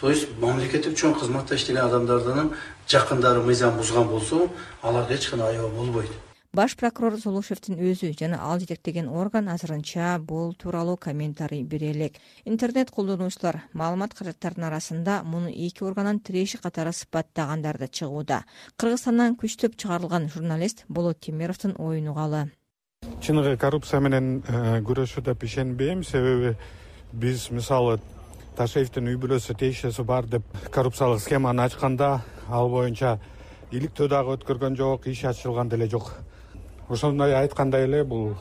То 0.00 0.10
есть 0.10 0.28
мамлекеттик 0.40 0.98
чоң 0.98 1.14
кызматта 1.20 1.54
иштеген 1.54 1.86
адамдардын 1.86 2.50
жакындары 2.88 3.42
мыйзам 3.42 3.76
бузган 3.78 4.08
болсо 4.08 4.48
аларга 4.82 5.14
эч 5.14 5.30
кандай 5.30 5.54
аябаа 5.54 5.70
болбойт 5.70 6.10
баш 6.54 6.76
прокурор 6.78 7.16
зулушевдин 7.18 7.80
өзү 7.82 8.12
жана 8.14 8.38
ал 8.46 8.60
жетектеген 8.62 9.08
орган 9.10 9.48
азырынча 9.50 10.18
бул 10.22 10.54
тууралуу 10.54 10.96
комментарий 10.96 11.64
бере 11.64 11.90
элек. 11.90 12.14
Интернет 12.44 12.90
колдонуучулар 12.94 13.64
маалымат 13.72 14.14
каражаттарынын 14.14 14.68
арасында 14.68 15.22
муну 15.24 15.50
эки 15.50 15.82
органдын 15.82 16.20
тиреши 16.20 16.58
катары 16.58 16.92
сыпаттагандар 16.92 17.78
да 17.78 17.88
чыгууда. 17.88 18.44
Кыргызстандан 18.76 19.34
күчтөп 19.34 19.74
чыгарылган 19.76 20.28
журналист 20.30 20.84
болот 20.88 21.20
темировдун 21.20 21.74
оюн 21.78 22.08
угалы 22.08 22.50
чыныгы 23.20 23.56
коррупция 23.60 24.00
менен 24.00 24.42
э, 24.48 24.80
күрөшүү 24.80 25.24
деп 25.26 25.42
ишенбейм 25.44 26.02
себеби 26.04 26.54
биз 27.12 27.50
мисалы 27.50 27.98
ташеевдин 28.56 29.10
үй 29.10 29.18
бүлөсү 29.20 29.56
тиешеси 29.60 30.02
бар 30.02 30.26
деп 30.26 30.44
коррупциялык 30.72 31.20
схеманы 31.20 31.66
ачканда 31.66 32.22
ал 32.48 32.70
боюнча 32.70 33.18
иликтөө 33.72 34.08
дагы 34.08 34.38
өткөргөн 34.38 34.76
жок 34.76 35.06
иш 35.10 35.24
ачылган 35.28 35.68
деле 35.68 35.88
жок 35.90 36.12
ошондой 36.88 37.34
айткандай 37.34 37.84
эле 37.84 38.04
бул 38.04 38.34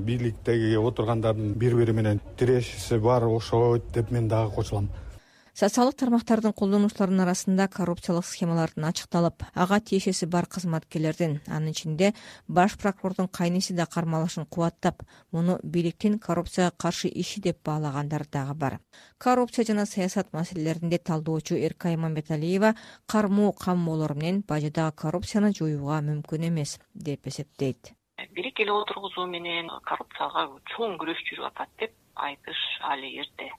бийликтеги 0.00 0.76
отургандардын 0.76 1.52
бири 1.54 1.76
бири 1.76 1.92
менен 1.92 2.20
тирешиси 2.36 2.98
бар 2.98 3.24
окшойт 3.24 3.92
деп 3.94 4.10
мен 4.10 4.28
дагы 4.28 4.54
кошулам 4.54 4.88
социалдык 5.58 5.96
тармактардын 5.98 6.52
колдонуучуларынын 6.54 7.24
арасында 7.24 7.64
коррупциялык 7.76 8.26
схемалардын 8.28 8.84
ачыкталып 8.92 9.42
ага 9.64 9.80
тиешеси 9.88 10.28
бар 10.30 10.46
кызматкерлердин 10.46 11.40
анын 11.56 11.72
ичинде 11.72 12.12
баш 12.46 12.76
прокурордун 12.78 13.26
кайниси 13.38 13.74
да 13.74 13.86
кармалышын 13.94 14.46
кубаттап 14.46 15.02
муну 15.32 15.58
бийликтин 15.64 16.20
коррупцияга 16.20 16.76
каршы 16.84 17.08
иши 17.08 17.40
деп 17.40 17.58
баалагандар 17.64 18.26
дагы 18.30 18.54
бар. 18.54 18.78
Коррупция 19.18 19.64
жана 19.64 19.86
саясат 19.86 20.32
маселелеринде 20.32 20.98
талдоочу 20.98 21.56
эркай 21.56 21.96
мамбеталиева 21.96 22.74
кармоо 23.06 23.52
каммоолор 23.52 24.14
менен 24.14 24.44
бажыдагы 24.46 24.94
коррупцияны 24.94 25.52
жоюуга 25.58 25.98
мүмкүн 26.06 26.48
эмес 26.48 26.78
деп 26.94 27.26
эсептейт. 27.26 27.96
Бийлик 28.30 28.60
эле 28.60 28.70
отургузуу 28.70 29.26
менен 29.26 29.74
коррупцияга 29.82 30.50
чоң 30.76 31.00
күрөш 31.02 31.18
жүрүп 31.26 31.50
атат 31.50 31.70
деп 31.80 31.96
айтыш 32.14 32.60
али 32.86 33.18
эрте 33.18 33.50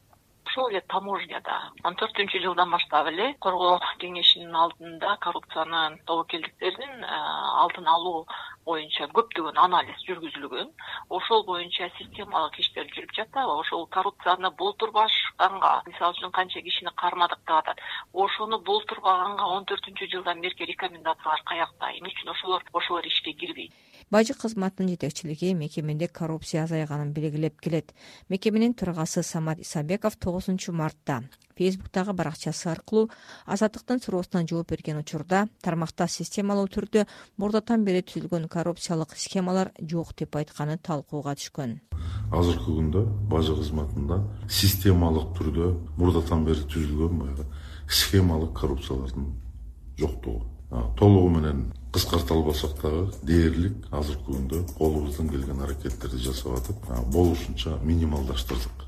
ошол 0.50 0.70
эле 0.72 0.82
таможняда. 0.90 1.58
Он 1.86 1.94
төртүнчү 1.96 2.42
жылдан 2.42 2.72
баштап 2.74 3.08
эле 3.12 3.34
коргоо 3.46 3.78
кеңешинин 4.02 4.56
алдында 4.56 5.18
коррупциянын 5.22 6.00
тобокелдиктерин 6.10 7.04
э, 7.04 7.20
алдын 7.62 7.88
алуу 7.88 8.26
боюнча 8.66 9.06
көптөгөн 9.14 9.60
анализ 9.62 10.02
жүргүзүлгөн. 10.08 10.72
Ошол 11.18 11.46
боюнча 11.46 11.90
системалык 11.98 12.58
иштер 12.64 12.90
жүрүп 12.96 13.14
жатат 13.20 13.46
ошол 13.46 13.86
коррупцияны 13.96 14.50
болтурбашканга 14.62 15.84
мисалы 15.86 16.18
үчүн 16.18 16.34
канча 16.34 16.66
кишини 16.66 16.96
кармадык 16.96 17.46
деп 17.46 17.58
атат. 17.62 17.86
Ошону 18.14 18.60
болтурбаганга 18.72 19.46
он 19.58 19.70
төртүнчү 19.70 20.10
жылдан 20.16 20.42
берки 20.42 20.66
рекомендациялар 20.66 21.46
каякта 21.46 21.94
эмне 21.94 22.10
үчүн 22.16 22.34
ошолор 22.34 22.66
ошолор 22.74 23.06
ишке 23.06 23.34
кирбейт 23.34 23.74
бажы 24.12 24.34
кызматынын 24.34 24.96
жетекчилиги 24.96 25.54
мекемеде 25.54 26.08
коррупция 26.08 26.64
азайганын 26.64 27.14
белгилеп 27.14 27.60
келет. 27.62 27.94
Мекеменин 28.30 28.74
төрагасы 28.74 29.24
самат 29.24 29.60
исабеков 29.60 30.18
тогузунчу 30.18 30.74
мартта 30.74 31.24
фейсбуктагы 31.60 32.14
баракчасы 32.14 32.70
аркылуу 32.72 33.10
азаттыктын 33.46 34.00
суроосуна 34.02 34.46
жооп 34.48 34.72
берген 34.72 35.02
учурда 35.02 35.48
тармакта 35.62 36.08
системалуу 36.08 36.70
түрдө 36.72 37.06
мурдатан 37.38 37.84
бери 37.84 38.02
түзүлгөн 38.02 38.48
коррупциялык 38.54 39.16
схемалар 39.20 39.74
жок 39.94 40.14
деп 40.16 40.38
айтканы 40.40 40.78
талкууга 40.78 41.36
түшкөн. 41.36 41.76
Азыркы 42.32 42.78
күндө 42.78 43.04
бажы 43.34 43.58
кызматында 43.58 44.22
системалык 44.62 45.36
түрдө 45.40 45.74
мурдатан 45.98 46.48
бери 46.48 46.64
түзүлгөн 46.64 47.20
баягы 47.26 47.50
схемалык 47.90 48.56
коррупциялардын 48.62 49.28
жоктугу 50.00 50.59
толугу 50.70 51.30
менен 51.30 51.74
кыскарта 51.92 52.34
албасак 52.34 52.76
дагы 52.82 53.08
дээрлик 53.24 53.88
азыркы 53.92 54.32
күндө 54.34 54.60
колубуздан 54.78 55.30
келген 55.30 55.64
аракеттерди 55.66 56.22
жасап 56.22 56.60
атып 56.60 56.86
болушунча 57.14 57.80
минималдаштырдык. 57.82 58.86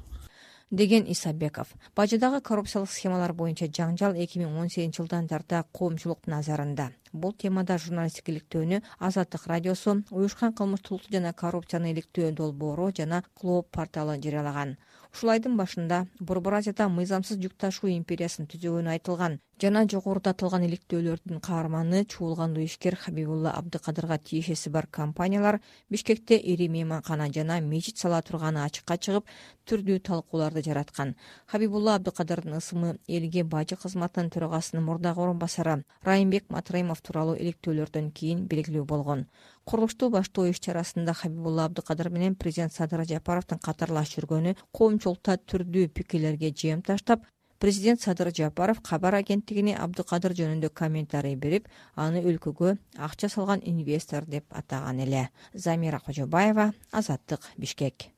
Деген 0.72 1.04
исабеков. 1.12 1.68
Бажыдагы 1.96 2.40
коррупциялык 2.40 2.90
схемалар 2.90 3.34
боюнча 3.34 3.68
жаңжал 3.68 4.14
эки 4.16 4.40
миң 4.40 4.54
он 4.62 4.70
сегизинчи 4.70 5.02
жылдан 5.02 5.28
тарта 5.28 5.66
коомчулук 5.74 6.28
назарында. 6.28 6.92
Бул 7.12 7.34
темада 7.34 7.76
журналисттик 7.78 8.30
иликтөөнү 8.30 8.80
азаттык 9.00 9.48
радиосу 9.52 9.98
уюшкан 10.12 10.54
кылмыштуулукту 10.54 11.12
жана 11.12 11.34
коррупцияны 11.34 11.92
иликтөө 11.92 12.32
долбоору 12.32 12.88
жана 12.96 13.24
клооп 13.34 13.68
порталы 13.72 14.16
жарыялаган 14.24 14.78
ушул 15.14 15.34
айдын 15.36 15.56
башында 15.60 16.02
борбор 16.20 16.58
азияда 16.60 16.88
мыйзамсыз 16.98 17.40
жүк 17.44 17.56
ташуу 17.64 17.90
империясын 17.94 18.48
түзөгөнү 18.52 18.94
айтылган 18.96 19.40
жана 19.62 19.82
жогоруда 19.94 20.32
аталган 20.34 20.64
иликтөөлөрдүн 20.66 21.42
каарманы 21.46 22.00
чуулгандуу 22.14 22.64
ишкер 22.64 22.96
хабибулла 23.04 23.52
абдыкадырга 23.60 24.18
тиешеси 24.30 24.72
бар 24.74 24.88
компаниялар 25.00 25.60
бишкекте 25.96 26.40
ири 26.54 26.68
мейманкана 26.76 27.28
жана 27.36 27.60
мечит 27.62 27.98
сала 27.98 28.22
турганы 28.22 28.64
ачыкка 28.64 28.98
чыгып 28.98 29.30
түрдүү 29.70 30.00
талкууларды 30.08 30.64
жараткан. 30.66 31.14
Хабибулла 31.46 31.96
абдыкадырдын 32.00 32.58
ысымы 32.58 32.98
элге 33.08 33.44
бажы 33.44 33.78
кызматынын 33.84 34.32
төрагасынын 34.34 34.84
мурдагы 34.88 35.22
орун 35.22 35.38
басары 35.40 35.84
райымбек 36.10 36.50
матраимов 36.50 37.02
тууралуу 37.02 37.36
иликтөөлөрдөн 37.36 38.12
кийин 38.12 38.48
белгилүү 38.48 38.86
болгон 38.86 39.28
курулушту 39.66 40.10
баштоо 40.10 40.48
иш 40.52 40.60
чарасында 40.60 41.14
хабибулла 41.14 41.66
абдыкадыр 41.70 42.10
менен 42.10 42.36
президент 42.36 42.74
садыр 42.74 43.06
жапаровдун 43.10 43.60
катарлаш 43.60 44.16
жүргөнү 44.16 44.56
коомчулукта 44.72 45.38
түрдүү 45.38 45.90
пикирлерге 45.98 46.54
жем 46.64 46.82
таштап 46.82 47.26
президент 47.62 48.02
садыр 48.02 48.32
жапаров 48.36 48.82
кабар 48.82 49.20
агенттигине 49.22 49.76
абдыкадыр 49.78 50.34
жөнүндө 50.40 50.72
комментарий 50.74 51.36
берип 51.36 51.70
аны 51.96 52.24
өлкөгө 52.26 52.74
акча 52.98 53.30
салган 53.30 53.62
инвестор 53.64 54.26
деп 54.26 54.46
атаган 54.50 55.00
эле. 55.06 55.30
Замира 55.54 56.00
кожобаева 56.00 56.72
азаттык 56.92 57.46
бишкек 57.58 58.10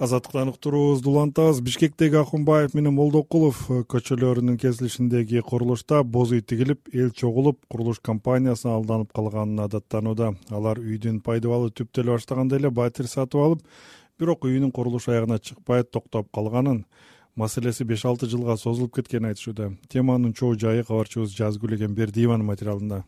азаттыктан 0.00 0.48
уктуруубузду 0.48 1.10
улантабыз 1.10 1.60
бишкектеги 1.60 2.16
акунбаев 2.16 2.72
менен 2.72 2.94
молдокулов 2.96 3.58
көчөлөрүнүн 3.68 4.56
кесилишиндеги 4.62 5.42
курулушта 5.44 6.00
боз 6.16 6.32
үй 6.32 6.40
тигилип 6.40 6.88
эл 6.94 7.10
чогулуп 7.12 7.58
курулуш 7.68 8.00
компаниясына 8.00 8.78
алданып 8.78 9.12
калганына 9.12 9.68
даттанууда 9.68 10.32
алар 10.48 10.80
үйдүн 10.80 11.20
пайдубалы 11.20 11.68
түптөлө 11.76 12.16
баштаганда 12.16 12.56
эле 12.56 12.70
батир 12.80 13.12
сатып 13.12 13.44
алып 13.44 13.62
бирок 14.18 14.48
үйүнүн 14.48 14.72
курулушу 14.72 15.12
аягына 15.12 15.38
чыкпай 15.38 15.84
токтоп 15.84 16.32
калганын 16.32 16.86
маселеси 17.36 17.84
беш 17.84 18.06
алты 18.08 18.26
жылга 18.26 18.56
созулуп 18.56 18.96
кеткенин 18.96 19.30
айтышууда. 19.30 19.72
Теманын 19.88 20.32
чоо 20.32 20.56
жайы 20.56 20.84
кабарчыбыз 20.84 21.36
жазгүл 21.36 21.76
эгембердиеванын 21.76 22.46
материалында. 22.46 23.04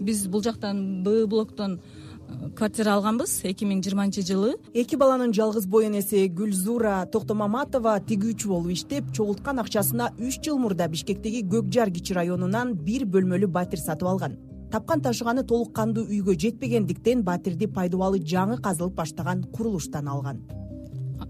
Биз 0.00 0.26
бул 0.26 0.42
жактан 0.42 1.04
б 1.04 1.26
блоктон 1.30 1.78
э, 1.78 2.13
квартира 2.56 2.94
алганбыз. 2.94 3.40
Эки 3.44 3.66
миң 3.66 3.82
жыйырманчы 3.84 4.22
жылы. 4.26 4.54
Эки 4.74 4.96
баланын 4.96 5.34
жалгыз 5.34 5.66
боо 5.66 5.82
энеси 5.84 6.28
гүлзура 6.28 7.04
токтомаматова 7.12 7.98
тигүүчү 8.08 8.48
болуп 8.48 8.72
иштеп 8.74 9.12
чогулткан 9.12 9.58
акчасына 9.62 10.12
үч 10.18 10.40
жыл 10.44 10.58
мурда 10.62 10.88
бишкектеги 10.88 11.44
көк 11.44 11.70
жар 11.74 11.90
кичи 11.90 12.14
районунан 12.14 12.74
бир 12.74 13.06
бөлмөлүү 13.06 13.50
батир 13.50 13.82
сатып 13.82 14.08
алган. 14.08 14.38
Тапкан 14.70 15.02
ташыганы 15.02 15.44
толук 15.46 15.74
кандуу 15.74 16.04
үйгө 16.04 16.34
жетпегендиктен 16.34 17.22
батирди 17.22 17.66
пайдубалы 17.66 18.18
жаңы 18.18 18.60
казылып 18.62 18.94
баштаган 18.94 19.44
курулуштан 19.52 20.08
алган. 20.08 20.42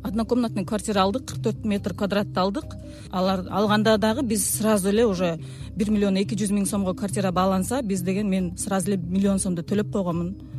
Однокомнатный 0.02 0.64
квартира 0.64 1.02
алдык 1.02 1.26
кырк 1.28 1.42
төрт 1.44 1.64
метр 1.64 1.94
квадратты 1.94 2.40
алдык. 2.40 2.74
Алар 3.10 3.44
алганда 3.50 3.96
дагы 3.98 4.22
биз 4.22 4.44
сразу 4.58 4.88
эле 4.88 5.06
уже 5.06 5.38
бир 5.76 5.90
миллион 5.90 6.16
эки 6.16 6.34
жүз 6.34 6.52
миң 6.52 6.66
сомго 6.66 6.94
квартира 6.94 7.32
бааланса 7.32 7.82
биз 7.82 8.02
деген 8.02 8.28
мен 8.28 8.56
сразу 8.56 8.90
эле 8.90 8.96
миллион 8.96 9.38
сомду 9.38 9.62
төлөп 9.62 9.92
койгонмун 9.92 10.53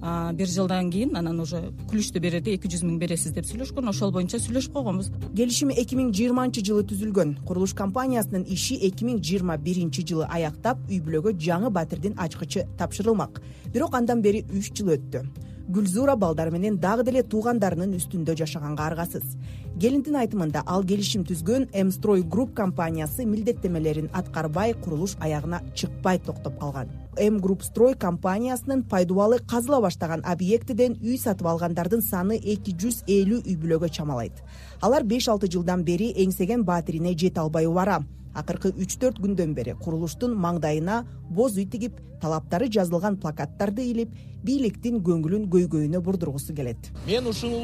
бир 0.00 0.48
жылдан 0.48 0.90
кийин 0.90 1.16
анан 1.16 1.40
уже 1.40 1.60
күлүштү 1.90 2.20
берерде 2.24 2.54
эки 2.56 2.70
жүз 2.72 2.84
миң 2.86 2.96
бересиз 3.02 3.34
деп 3.36 3.44
сүйлөшкөн. 3.48 3.90
Ошол 3.92 4.14
боюнча 4.14 4.40
сүйлөшүп 4.40 4.72
койгонбуз 4.78 5.10
келишим 5.36 5.74
эки 5.74 5.98
миң 5.98 6.14
жыйырманчы 6.16 6.64
жылы 6.64 6.86
түзүлгөн. 6.88 7.36
Курулуш 7.44 7.74
компаниясынын 7.76 8.46
иши 8.48 8.78
эки 8.88 9.04
миң 9.04 9.20
жыйырма 9.20 9.58
биринчи 9.60 10.06
жылы 10.06 10.26
аяктап 10.30 10.80
үй 10.88 11.02
бүлөгө 11.04 11.36
жаңы 11.36 11.70
батирдин 11.70 12.16
ачкычы 12.16 12.66
тапшырылмак. 12.80 13.42
Бирок 13.74 13.94
андан 13.94 14.22
бери 14.22 14.46
үч 14.56 14.72
жыл 14.72 14.96
өттү 14.96 15.26
гүлзура 15.68 16.16
балдары 16.16 16.50
менен 16.50 16.78
дагы 16.80 17.04
деле 17.04 17.22
туугандарынын 17.22 17.96
үстүндө 17.98 18.36
жашаганга 18.38 18.86
аргасыз. 18.88 19.36
Келиндин 19.80 20.16
айтымында 20.20 20.62
ал 20.66 20.84
келишим 20.84 21.24
түзгөн 21.28 21.68
мстрой 21.86 22.22
групп 22.22 22.54
компаниясы 22.54 23.24
милдеттенмелерин 23.24 24.10
аткарбай 24.12 24.74
курулуш 24.74 25.16
аягына 25.20 25.62
чыкпай 25.74 26.18
токтоп 26.18 26.58
калган. 26.60 26.88
М 27.16 27.40
групп 27.40 27.62
строй 27.62 27.94
компаниясынын 27.94 28.82
пайдубалы 28.82 29.38
казыла 29.38 29.80
баштаган 29.80 30.22
объектиден 30.24 30.98
үй 31.02 31.18
сатып 31.18 31.46
алгандардын 31.46 32.02
саны 32.02 32.36
эки 32.36 32.74
жүз 32.74 33.04
элүү 33.06 33.42
үй 33.46 33.56
бүлөгө 33.56 33.90
чамалайт. 33.90 34.42
Алар 34.80 35.04
беш 35.04 35.28
алты 35.28 35.50
жылдан 35.50 35.84
бери 35.84 36.12
эңсеген 36.12 36.64
баатирине 36.64 37.16
жете 37.16 37.40
албай 37.40 37.66
убара 37.66 38.02
акыркы 38.34 38.72
үч 38.76 38.96
төрт 39.00 39.18
күндөн 39.22 39.54
бери 39.54 39.74
курулуштун 39.80 40.36
маңдайына 40.38 41.02
боз 41.30 41.56
үй 41.58 41.66
тигип 41.70 41.98
талаптары 42.20 42.68
жазылган 42.70 43.16
плакаттарды 43.20 43.84
илип 43.90 44.14
бийликтин 44.44 45.00
көңүлүн 45.04 45.48
көйгөйүнө 45.52 46.00
бурдургусу 46.04 46.54
келет. 46.54 46.90
Мен 47.06 47.26
ушул 47.26 47.54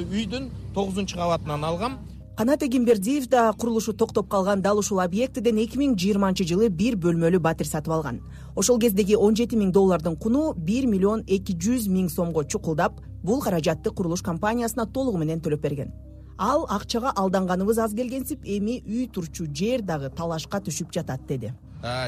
үйдүн 0.00 0.50
тогузунчу 0.74 1.16
кабатынан 1.16 1.64
алгам. 1.64 1.98
Канат 2.36 2.62
эгембердиев 2.62 3.28
да 3.32 3.52
курулушу 3.56 3.94
токтоп 3.94 4.28
калган 4.28 4.60
дал 4.60 4.78
ушул 4.78 5.00
объектиден 5.00 5.56
эки 5.56 5.78
миң 5.80 5.94
жыйырманчы 5.96 6.44
жылы 6.44 6.68
бир 6.68 6.98
бөлмөлүү 7.00 7.40
батир 7.40 7.66
сатып 7.66 7.94
алган. 7.96 8.20
Ошол 8.54 8.78
кездеги 8.80 9.16
он 9.16 9.36
жети 9.36 9.56
миң 9.56 9.72
доллардын 9.72 10.16
куну 10.16 10.52
бир 10.52 10.86
миллион 10.86 11.24
эки 11.26 11.56
жүз 11.56 11.88
миң 11.88 12.10
сомго 12.12 12.44
чукулдап 12.44 13.00
бул 13.22 13.40
каражатты 13.40 13.90
курулуш 13.90 14.22
компаниясына 14.22 14.86
толугу 14.86 15.18
менен 15.18 15.40
төлөп 15.40 15.64
берген 15.64 15.94
ал 16.38 16.66
акчага 16.68 17.12
алданганыбыз 17.16 17.78
аз 17.78 17.94
келгенсип 17.94 18.44
эми 18.44 18.82
үй 18.86 19.08
турчу 19.08 19.46
жер 19.46 19.82
дагы 19.82 20.10
талашка 20.10 20.58
түшүп 20.58 20.92
жатат 20.92 21.26
деди. 21.26 21.52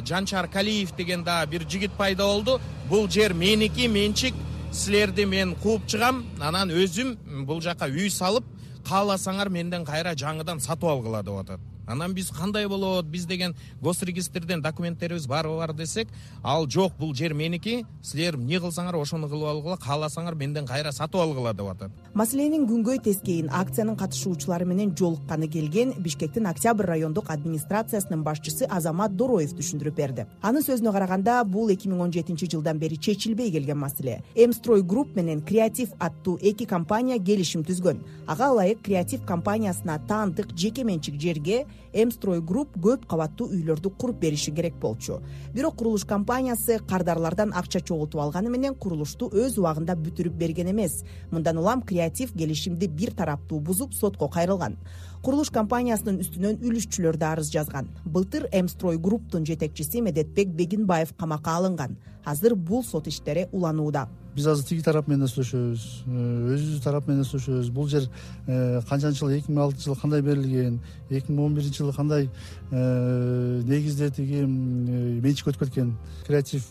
Жанчар 0.04 0.48
калиев 0.48 0.94
деген 0.96 1.24
дагы 1.24 1.50
бир 1.50 1.68
жигит 1.68 1.92
пайда 1.92 2.24
болду. 2.24 2.60
Бул 2.88 3.08
жер 3.08 3.32
меники 3.34 3.88
менчик. 3.88 4.34
Силерди 4.72 5.24
мен 5.24 5.54
кууп 5.56 5.86
чыгам. 5.86 6.24
Анан 6.40 6.70
өзүм 6.70 7.44
бул 7.46 7.60
жака 7.60 7.86
үй 7.88 8.10
салып 8.10 8.44
кааласаңар 8.88 9.48
менден 9.48 9.84
кайра 9.84 10.14
жаңыдан 10.14 10.60
сатып 10.60 10.88
алгыла 10.88 11.22
деп 11.22 11.40
атат 11.42 11.60
анан 11.88 12.14
биз 12.14 12.30
кандай 12.30 12.68
болот? 12.68 13.06
Биз 13.06 13.26
деген 13.26 13.54
гос 13.80 14.02
регистрден 14.02 14.62
документтерибиз 14.62 15.26
барбы 15.26 15.56
бар 15.56 15.72
десек 15.72 16.08
ал 16.42 16.68
жок 16.68 16.92
бул 16.98 17.14
жер 17.14 17.34
меники 17.34 17.84
силер 18.02 18.36
эмне 18.36 18.60
кылсаңар 18.60 18.96
ошону 19.00 19.28
кылып 19.28 19.48
алгыла 19.48 19.76
кааласаңар 19.76 20.34
менден 20.34 20.66
кайра 20.66 20.92
сатып 20.92 21.20
алгыла 21.20 21.54
деп 21.54 21.66
атат. 21.72 21.90
Маселенин 22.14 22.66
күнгөй 22.68 23.00
тескейин 23.02 23.48
акциянын 23.50 23.96
катышуучулары 23.96 24.66
менен 24.66 24.94
жолукканы 24.96 25.48
келген 25.48 25.94
бишкектин 25.98 26.46
октябрь 26.46 26.86
райондук 26.86 27.30
администрациясынын 27.30 28.22
башчысы 28.22 28.66
азамат 28.68 29.16
дороев 29.16 29.54
түшүндүрүп 29.56 29.94
берди. 29.94 30.26
Анын 30.42 30.62
сөзүнө 30.62 30.92
караганда 30.92 31.42
бул 31.44 31.70
эки 31.70 31.88
миң 31.88 32.02
он 32.06 32.12
жетинчи 32.12 32.50
жылдан 32.50 32.78
бери 32.78 32.98
чечилбей 32.98 33.50
келген 33.50 33.78
маселе. 33.78 34.22
М 34.34 34.52
строй 34.52 34.82
групп 34.82 35.16
менен 35.16 35.40
креатив 35.40 35.90
аттуу 35.98 36.38
эки 36.42 36.64
компания 36.64 37.18
келишим 37.18 37.64
түзгөн. 37.64 38.02
Ага 38.26 38.52
ылайык 38.52 38.82
креатив 38.82 39.24
компаниясына 39.26 40.00
таандык 40.08 40.56
жеке 40.56 40.84
менчик 40.84 41.20
жерге 41.20 41.66
м 41.92 42.10
строй 42.10 42.40
групп 42.40 42.76
көп 42.76 43.06
кабаттуу 43.08 43.48
үйлөрдү 43.48 43.90
куруп 43.96 44.18
бериши 44.20 44.52
керек 44.52 44.74
болчу. 44.80 45.20
Бирок 45.54 45.76
курулуш 45.76 46.04
компаниясы 46.04 46.78
кардарлардан 46.78 47.52
акча 47.54 47.80
чогултуп 47.80 48.20
алганы 48.20 48.50
менен 48.50 48.74
курулушту 48.74 49.30
өз 49.32 49.58
убагында 49.58 49.96
бүтүрүп 49.96 50.36
берген 50.36 50.70
эмес. 50.70 51.02
Мындан 51.30 51.58
улам 51.58 51.82
креатив 51.82 52.32
келишимди 52.32 52.86
бир 52.88 53.12
тараптуу 53.12 53.60
бузуп 53.60 53.94
сотко 53.94 54.28
кайрылган. 54.28 54.76
Курулуш 55.22 55.50
компаниясынын 55.50 56.20
үстүнөн 56.22 56.60
үлүшчүлөр 56.62 57.16
да 57.16 57.32
арыз 57.32 57.50
жазган. 57.50 57.88
Былтыр 58.04 58.48
м 58.52 58.68
строй 58.68 58.98
групптун 58.98 59.46
жетекчиси 59.46 60.00
медетбек 60.00 60.48
бегинбаев 60.48 61.14
камакка 61.16 61.56
алынган. 61.56 61.96
Азыр 62.24 62.54
бул 62.54 62.84
сот 62.84 63.08
иштери 63.08 63.48
уланууда 63.52 64.08
биз 64.38 64.46
азыр 64.46 64.66
тиги 64.68 64.82
тарап 64.86 65.08
менен 65.10 65.26
сүйлөшөбүз 65.26 65.84
э, 66.06 66.18
өзүбүздүн 66.54 66.82
тарап 66.84 67.08
менен 67.10 67.26
сүйлөшөбүз 67.26 67.70
бул 67.74 67.88
жер 67.90 68.04
э, 68.46 68.80
канчанчы 68.88 69.24
жылы? 69.24 69.38
Эки 69.40 69.50
миң 69.50 69.64
алтынчы 69.64 69.88
жылы 69.88 69.98
кандай 69.98 70.22
берилген? 70.22 70.78
Эки 71.10 71.32
миң 71.32 71.48
он 71.48 71.56
биринчи 71.56 71.82
жылы 71.82 71.94
кандай 71.96 72.28
э, 72.70 73.62
негизде 73.66 74.10
тиги 74.14 74.44
менчикке 74.46 75.50
өтүп 75.50 75.64
кеткен 75.64 75.96
креатив 76.26 76.68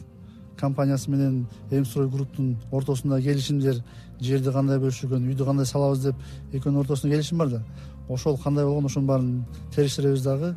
компаниясы 0.58 1.12
менен 1.12 1.46
м 1.70 1.86
строй 1.86 2.08
групптун 2.08 2.56
ортосунда 2.72 3.22
келишимдер? 3.22 3.84
Жерди 4.22 4.52
кандай 4.52 4.80
бөлүшүлгөн 4.80 5.28
үйдү 5.28 5.46
кандай 5.46 5.68
салабыз 5.68 6.08
деп 6.08 6.16
экөөнүн 6.54 6.86
ортосунда 6.86 7.16
келишим 7.18 7.44
бар 7.44 7.50
да. 7.50 7.64
Ошол 8.08 8.40
кандай 8.40 8.66
болгон? 8.66 8.86
Ошонун 8.86 9.08
баарын 9.08 9.46
териштиребиз 9.76 10.24
дагы 10.24 10.56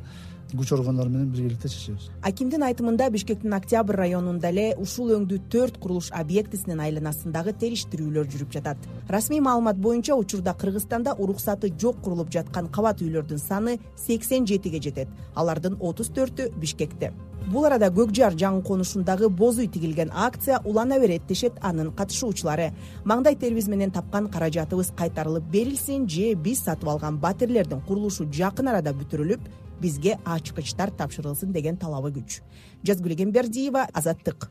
күч 0.58 0.72
органдары 0.74 1.10
менен 1.10 1.30
биргеликте 1.30 1.68
чечебиз. 1.68 2.10
Акимдин 2.22 2.64
айтымында 2.66 3.10
бишкектин 3.14 3.54
октябрь 3.54 3.98
районунда 4.00 4.50
эле 4.50 4.66
ушул 4.80 5.12
өңдүү 5.16 5.40
төрт 5.52 5.78
курулуш 5.78 6.10
объектисинин 6.16 6.82
айланасындагы 6.82 7.54
териштирүүлөр 7.62 8.28
жүрүп 8.34 8.54
жатат. 8.58 8.90
Расмий 9.08 9.40
маалымат 9.40 9.78
боюнча 9.78 10.18
учурда 10.18 10.54
кыргызстанда 10.54 11.14
уруксаты 11.14 11.72
жок 11.78 12.02
курулуп 12.04 12.32
жаткан 12.34 12.68
кабат 12.68 13.02
үйлөрдүн 13.02 13.38
саны 13.38 13.78
сексен 13.96 14.46
жетиге 14.46 14.82
жетет. 14.82 15.08
Алардын 15.34 15.78
отуз 15.80 16.10
төртү 16.14 16.50
бишкекте 16.58 17.12
бул 17.50 17.66
арада 17.66 17.88
көк 17.90 18.12
жар 18.14 18.36
жаңы 18.38 18.62
конушундагы 18.62 19.28
боз 19.28 19.58
үй 19.58 19.66
тигилген 19.66 20.12
акция 20.14 20.60
улана 20.64 21.00
берет 21.02 21.26
дешет 21.26 21.56
анын 21.60 21.90
катышуучулары. 21.96 22.70
Маңдай 23.04 23.34
терибиз 23.34 23.66
менен 23.68 23.90
тапкан 23.90 24.28
каражатыбыз 24.30 24.92
кайтарылып 24.96 25.48
берилсин 25.50 26.06
же 26.08 26.34
биз 26.34 26.62
сатып 26.64 26.88
алган 26.92 27.18
батирлердин 27.18 27.82
курулушу 27.88 28.28
жакын 28.30 28.70
арада 28.70 28.92
бүтүрүлүп 28.94 29.48
бизге 29.80 30.18
ачкычтар 30.24 30.92
тапшырылсын 30.94 31.52
деген 31.52 31.76
талабы 31.76 32.12
күч. 32.14 32.38
Жазгүл 32.86 33.16
эгембердиева 33.16 33.88
азаттык. 33.92 34.50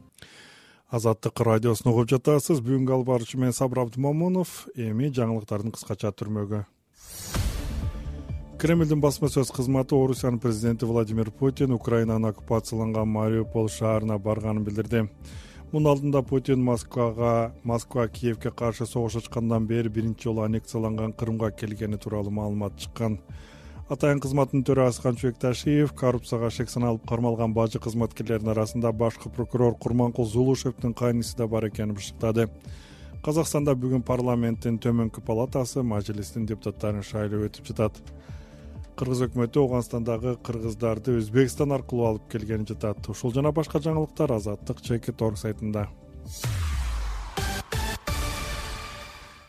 Азаттык 0.89 1.39
радиосун 1.39 1.93
угуп 1.93 2.09
жатасыз. 2.09 2.59
Бүгүнкү 2.59 2.97
алып 2.97 3.13
баруучу 3.13 3.39
мен 3.39 3.53
сабыр 3.53 3.85
абдымомунов 3.85 4.65
эми 4.75 5.13
жаңылыктардын 5.13 5.71
кыскача 5.77 6.11
түрмөгү 6.11 6.65
кремлдин 8.59 8.99
басма 8.99 9.29
сөз 9.31 9.53
кызматы 9.55 9.95
орусиянын 9.95 10.39
президенти 10.43 10.83
владимир 10.83 11.29
путин 11.31 11.71
украинанын 11.71 12.33
оккупацияланган 12.33 13.07
мариуполь 13.07 13.69
шаарына 13.71 14.17
барганын 14.19 14.65
билдирди. 14.65 15.05
Мунун 15.71 15.87
алдында 15.93 16.21
путин 16.27 16.59
москвага 16.67 17.53
москва 17.63 18.09
киевке 18.09 18.51
каршы 18.51 18.85
согуш 18.85 19.15
ачкандан 19.15 19.65
бери 19.67 19.87
биринчи 19.87 20.27
жолу 20.27 20.41
аннекцияланган 20.41 21.13
крымга 21.13 21.51
келгени 21.51 21.95
тууралуу 21.95 22.31
маалымат 22.31 22.75
чыккан. 22.75 23.19
Атайын 23.87 24.19
кызматтын 24.19 24.65
төрагасы 24.67 25.01
канчыбек 25.03 25.39
ташиев 25.39 25.93
коррупцияга 25.93 26.49
шек 26.49 26.69
саналып 26.69 27.07
кармалган 27.07 27.53
бажы 27.53 27.79
кызматкерлеринин 27.79 28.51
арасында 28.51 28.91
башкы 28.91 29.29
прокурор 29.29 29.75
курманкул 29.75 30.25
зулушевдин 30.25 30.93
кайниси 30.93 31.37
да 31.37 31.47
бар 31.47 31.69
экенин 31.69 31.95
бышыктады 31.95 32.49
казакстанда 33.23 33.71
бүгүн 33.75 34.03
парламенттин 34.03 34.79
төмөнкү 34.83 35.23
палатасы 35.25 35.81
мажлистин 35.83 36.45
депутаттарын 36.45 37.03
шайлоо 37.03 37.47
өтүп 37.47 37.71
жатат 37.71 38.03
кыргыз 38.99 39.21
өкмөтү 39.29 39.61
ооганстандагы 39.61 40.33
кыргыздарды 40.43 41.13
өзбекстан 41.21 41.71
аркылуу 41.71 42.07
алып 42.09 42.25
келгени 42.33 42.67
жатат. 42.67 43.05
Ушул 43.07 43.31
жана 43.31 43.53
башка 43.55 43.79
жаңылыктар 43.79 44.33
азаттык 44.35 44.81
чекит 44.83 45.21
орг 45.23 45.39
сайтында. 45.39 45.85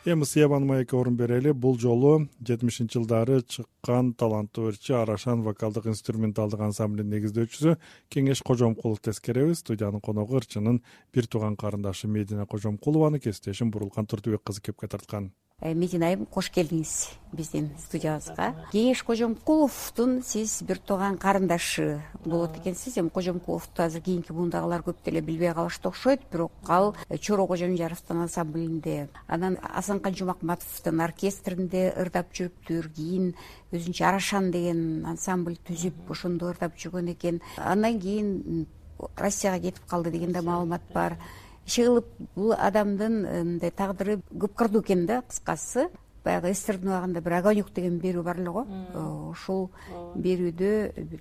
Эми 0.06 0.24
сыябан 0.24 0.68
маекке 0.68 0.96
орун 0.96 1.16
берели. 1.18 1.50
Бул 1.50 1.74
жолу 1.82 2.28
жетимишинчи 2.46 3.00
жылдары 3.00 3.42
чыккан 3.42 4.14
таланттуу 4.14 4.70
ырчы 4.70 4.94
арашан 4.94 5.42
вокалдык 5.42 5.90
инструменталдык 5.90 6.62
ансамблдин 6.70 7.10
негиздөөчүсү 7.10 7.74
кеңеш 8.08 8.46
кожомкуловду 8.46 9.10
эскеребиз 9.10 9.66
студиянын 9.66 10.00
коногу 10.00 10.38
ырчынын 10.38 10.80
бир 11.12 11.26
тууган 11.26 11.58
карындашы 11.58 12.06
медина 12.06 12.46
кожомкулованы 12.46 13.18
кесиптешим 13.18 13.74
бурулкан 13.74 14.06
турдубек 14.06 14.46
кызы 14.46 14.62
кепке 14.62 14.86
тарткан 14.86 15.32
медина 15.60 16.06
айым 16.08 16.26
кош 16.26 16.48
келдиңиз 16.50 17.10
биздин 17.32 17.68
студиябызга. 17.78 18.54
Кеңеш 18.72 19.02
кожомкуловдун 19.06 20.22
сиз 20.26 20.62
бир 20.66 20.78
тууган 20.78 21.18
карындашы 21.20 22.00
болот 22.24 22.56
экенсиз. 22.58 22.96
Эми 22.98 23.08
кожомкуловду 23.08 23.82
азыр 23.84 24.02
кийинки 24.02 24.32
буундагылар 24.32 24.82
көп 24.82 25.04
деле 25.04 25.20
билбей 25.20 25.52
калышты 25.54 25.88
окшойт. 25.88 26.22
Бирок 26.32 26.52
ал 26.66 26.96
чоро 27.20 27.46
кожомжаровдун 27.46 28.22
ансамблинде 28.22 29.08
анан 29.28 29.58
асанкан 29.62 30.14
жумакматовдун 30.14 31.00
оркестринде 31.00 31.92
ырдап 31.96 32.32
жүрүптүр. 32.32 32.90
Кийин 32.96 33.34
өзүнчө 33.70 34.04
арашан 34.08 34.50
деген 34.50 35.04
ансамбль 35.06 35.60
түзүп 35.68 36.10
ошондо 36.10 36.50
ырдап 36.50 36.76
жүргөн 36.76 37.12
экен. 37.14 37.40
Андан 37.56 38.00
кийин 38.00 38.66
россияга 39.16 39.60
кетип 39.60 39.86
калды 39.88 40.10
деген 40.10 40.32
да 40.32 40.42
маалымат 40.42 40.82
бар 40.92 41.16
иши 41.66 41.84
кылып 41.84 42.06
бул 42.34 42.54
адамдын 42.56 43.20
мындай 43.24 43.70
тагдыры 43.70 44.20
көп 44.30 44.54
кырдуу 44.62 44.82
экен 44.82 45.06
да 45.06 45.22
кыскасы 45.28 45.88
баягы 46.24 46.54
сссрдин 46.54 46.92
убагында 46.92 47.20
бир 47.20 47.38
огонек 47.40 47.72
деген 47.74 47.98
берүү 48.00 48.22
бар 48.22 48.40
эле 48.40 48.50
го 48.50 48.66
э, 48.66 49.04
ошол 49.30 49.70
берүүдө 50.14 50.72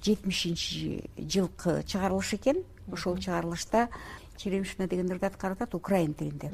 жетимишинчи 0.04 1.10
жылкы 1.18 1.84
чыгарылыш 1.86 2.34
экен. 2.40 2.64
Ошол 2.92 3.18
чыгарылышта 3.18 3.88
черемшина 4.40 4.88
дегендерди 4.88 5.28
аткарып 5.28 5.62
атат 5.62 5.76
украин 5.76 6.14
тилинде. 6.14 6.52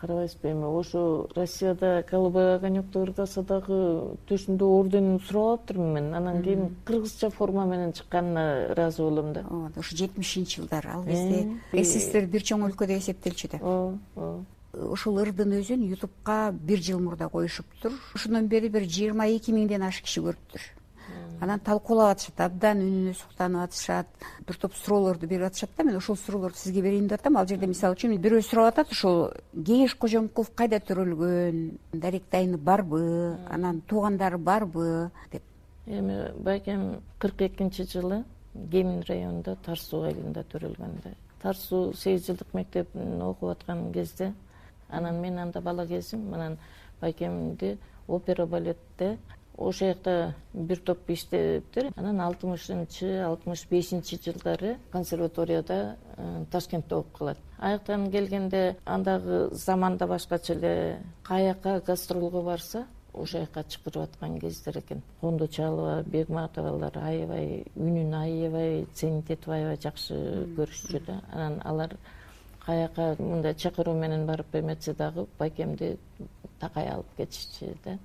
Карабайсызбы 0.00 0.50
эми 0.50 0.64
ошо 0.64 1.28
россияда 1.36 2.04
голубой 2.10 2.56
огонекти 2.56 2.98
ырдаса 2.98 3.42
дагы 3.42 4.16
төшүндө 4.28 4.64
орденин 4.64 5.20
сурап 5.20 5.60
алыптырмын 5.60 5.94
мен 5.94 6.14
анан 6.14 6.42
кийин 6.42 6.76
кыргызча 6.84 7.30
форма 7.30 7.66
менен 7.66 7.92
чыкканына 7.92 8.72
ыраазы 8.72 9.02
болом 9.02 9.32
да. 9.32 9.44
Ооба 9.50 9.72
ошо 9.76 9.96
жетимишинчи 9.96 10.60
жылдары 10.60 10.90
ал 10.90 11.04
кезде 11.04 11.84
ссср 11.84 12.26
бир 12.26 12.42
чоң 12.42 12.66
өлкө 12.68 12.86
деп 12.86 13.00
эсептелчү 13.04 13.52
да 13.52 13.62
ооба 13.62 13.98
ооба 14.16 14.44
ушул 14.76 15.18
ырдын 15.22 15.58
өзүн 15.60 15.84
ютубка 15.90 16.52
бир 16.52 16.80
жыл 16.80 17.00
мурда 17.00 17.28
коюшуптур 17.28 17.92
ошондон 18.14 18.48
бери 18.48 18.68
бир 18.68 18.82
жыйырма 18.84 19.28
эки 19.36 19.52
миңден 19.52 19.82
ашык 19.82 20.04
киши 20.04 20.20
көрүптүр 20.20 20.66
анан 21.40 21.60
талкуулап 21.60 22.16
атышат 22.16 22.40
абдан 22.40 22.80
үнүнө 22.84 23.14
суктанып 23.16 23.66
атышат 23.66 24.06
бир 24.46 24.58
топ 24.60 24.74
суроолорду 24.74 25.26
берип 25.26 25.46
атышат 25.46 25.70
да 25.76 25.84
мен 25.84 25.96
ошол 25.96 26.16
суроолорду 26.16 26.58
сизге 26.58 26.82
берейин 26.82 27.08
деп 27.08 27.20
атам 27.20 27.36
ал 27.36 27.46
жерде 27.46 27.66
мисалы 27.66 27.96
үчүн 27.96 28.16
бирөө 28.16 28.42
сурап 28.42 28.72
атат 28.72 28.92
ушул 28.92 29.30
кеңеш 29.52 29.96
кожомкулов 30.00 30.52
кайда 30.54 30.80
төрөлгөн 30.80 31.60
даректи 31.92 32.36
айны 32.36 32.56
барбы 32.56 33.36
анан 33.50 33.82
туугандары 33.88 34.38
барбы 34.38 35.10
деп. 35.32 35.42
Эми 35.86 36.32
байкем 36.38 37.02
кырк 37.18 37.42
экинчи 37.42 37.84
жылы 37.84 38.24
кемин 38.70 39.02
районунда 39.06 39.56
таш 39.64 39.82
суу 39.82 40.02
айылында 40.04 40.44
төрөлгөн 40.52 41.00
да 41.04 41.14
таш 41.42 41.58
суу 41.58 41.92
сегиз 41.94 42.26
жылдык 42.26 42.54
мектебин 42.54 43.22
окуп 43.22 43.50
аткан 43.50 43.92
кезде 43.92 44.32
анан 44.88 45.20
мен 45.20 45.38
анда 45.38 45.60
бала 45.60 45.86
кезим 45.86 46.34
анан 46.34 46.58
байкемди 47.00 47.78
опера 48.08 48.46
балетте 48.46 49.18
ошол 49.56 49.88
жакта 49.88 50.34
бир 50.52 50.78
топ 50.78 51.08
иштептир. 51.10 51.90
Анан 51.96 52.20
алтымышынчы 52.20 53.22
алтымыш 53.24 53.66
бешинчи 53.70 54.18
жылдары 54.22 54.76
консерваторияда 54.92 55.96
э, 56.16 56.44
ташкентте 56.50 56.94
окуп 56.94 57.18
калат. 57.18 57.38
Аяктан 57.58 58.10
келгенде 58.10 58.76
андагы 58.84 59.48
заман 59.52 59.96
да 59.96 60.06
башкача 60.06 60.52
эле 60.52 61.02
каяка 61.22 61.80
гастролго 61.86 62.42
барса 62.42 62.86
ошол 63.14 63.40
жака 63.40 63.64
чакырып 63.64 64.02
аткан 64.02 64.38
кездер 64.38 64.78
экен. 64.78 65.02
Кондочалова 65.20 66.02
бегматовалар 66.02 66.98
аябай 66.98 67.64
үнүн 67.76 68.14
аябай 68.14 68.86
ценить 68.94 69.30
этип 69.30 69.48
аябай 69.48 69.78
жакшы 69.80 70.14
көрүшчү 70.56 71.00
да. 71.06 71.22
Анан 71.32 71.60
алар 71.64 71.96
каяка 72.66 73.14
мындай 73.18 73.54
чакыруу 73.54 73.94
менен 73.94 74.26
барып 74.26 74.54
эметсе 74.60 74.94
дагы 74.94 75.26
байкемди 75.38 75.96
такай 76.60 76.88
алып 76.90 77.10
кетишчү 77.16 77.74
да. 77.84 77.98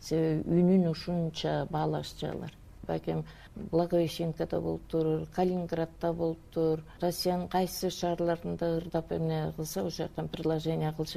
Себеби 0.00 0.62
үнүн 0.62 0.90
ушунча 0.90 1.62
баалашчу 1.70 2.28
алар 2.32 2.52
байкем 2.86 3.24
благовещенкада 3.70 4.60
болуптур 4.60 5.26
калининградда 5.34 6.12
болуптур 6.12 6.82
россиянын 7.00 7.48
кайсы 7.48 7.90
шаарларында 7.90 8.76
ырдап 8.78 9.12
эмне 9.12 9.52
кылса 9.56 9.80
ошол 9.80 9.90
жактан 10.06 10.28
предложение 10.28 10.92
кылыш 10.92 11.16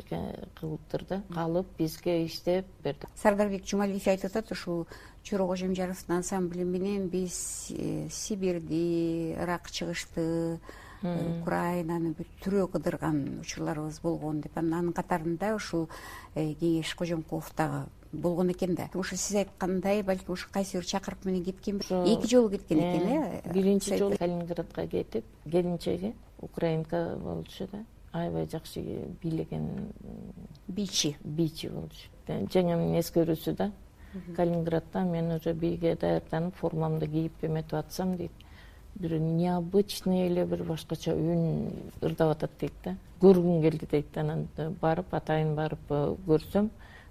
кылыптыр 0.60 1.06
да. 1.10 1.22
Калып 1.34 1.68
бизге 1.78 2.26
иштеп 2.26 2.66
берди. 2.84 3.08
Сардарбек 3.16 3.66
жумалиев 3.66 4.08
айтып 4.08 4.32
атат 4.32 4.52
ушул 4.52 4.86
чора 5.24 5.48
кожомжаровдун 5.48 6.18
ансамбли 6.18 6.64
менен 6.64 7.08
биз 7.10 7.72
э, 7.72 8.10
сибирди 8.12 9.36
ырак 9.40 9.72
чыгышты 9.72 10.60
украинаны 11.42 12.14
бүт 12.18 12.32
түрө 12.44 12.68
кыдырган 12.74 13.40
учурларыбыз 13.42 14.00
болгон 14.04 14.42
деп. 14.42 14.58
Анан 14.58 14.80
анын 14.80 14.94
катарында 14.94 15.56
ушул 15.56 15.90
э, 16.36 16.54
кеңеш 16.60 16.96
кожомкулов 16.96 17.52
дагы 17.58 17.86
болгон 18.12 18.52
экен 18.52 18.76
да. 18.76 18.90
Ошо 18.94 19.16
сиз 19.16 19.36
айткандай 19.36 20.04
балким 20.04 20.34
ошо 20.34 20.48
кайсы 20.52 20.78
бир 20.78 20.86
чакырык 20.86 21.26
менен 21.26 21.44
кеткен 21.44 21.80
эки 21.80 22.28
жолу 22.28 22.50
кеткен 22.50 22.80
экен 22.80 23.08
э? 23.08 23.42
биринчи 23.54 23.98
жолу 23.98 24.18
калининградка 24.18 24.88
кетип 24.88 25.26
келинчеги 25.46 26.14
украинка 26.40 27.18
болчу 27.22 27.68
да. 27.72 27.84
Аябай 28.12 28.48
жакшы 28.48 28.82
бийлеген 29.22 29.92
бийчи 30.68 31.16
бийчи 31.24 31.70
болчу. 31.70 32.10
Жеңемдин 32.28 33.00
эскерүүсү 33.02 33.56
да. 33.56 33.72
Калининградда 34.36 35.04
мен 35.04 35.32
уже 35.36 35.54
бийге 35.54 35.96
даярданып 35.96 36.56
формамды 36.56 37.08
кийип 37.08 37.44
эметип 37.44 37.74
атсам 37.74 38.16
дейт 38.16 38.32
бир 38.96 39.20
необычный 39.20 40.28
эле 40.28 40.46
бир 40.46 40.64
башкача 40.64 41.14
үн 41.14 41.72
ырдап 42.02 42.36
атат 42.36 42.52
дейт 42.60 42.74
да. 42.84 42.96
Көргүң 43.22 43.62
келди 43.64 43.88
дейт 43.92 44.18
анан 44.18 44.48
барып 44.82 45.14
атайын 45.14 45.56
барып 45.56 45.92
э, 45.92 46.16
көрсөм 46.28 46.70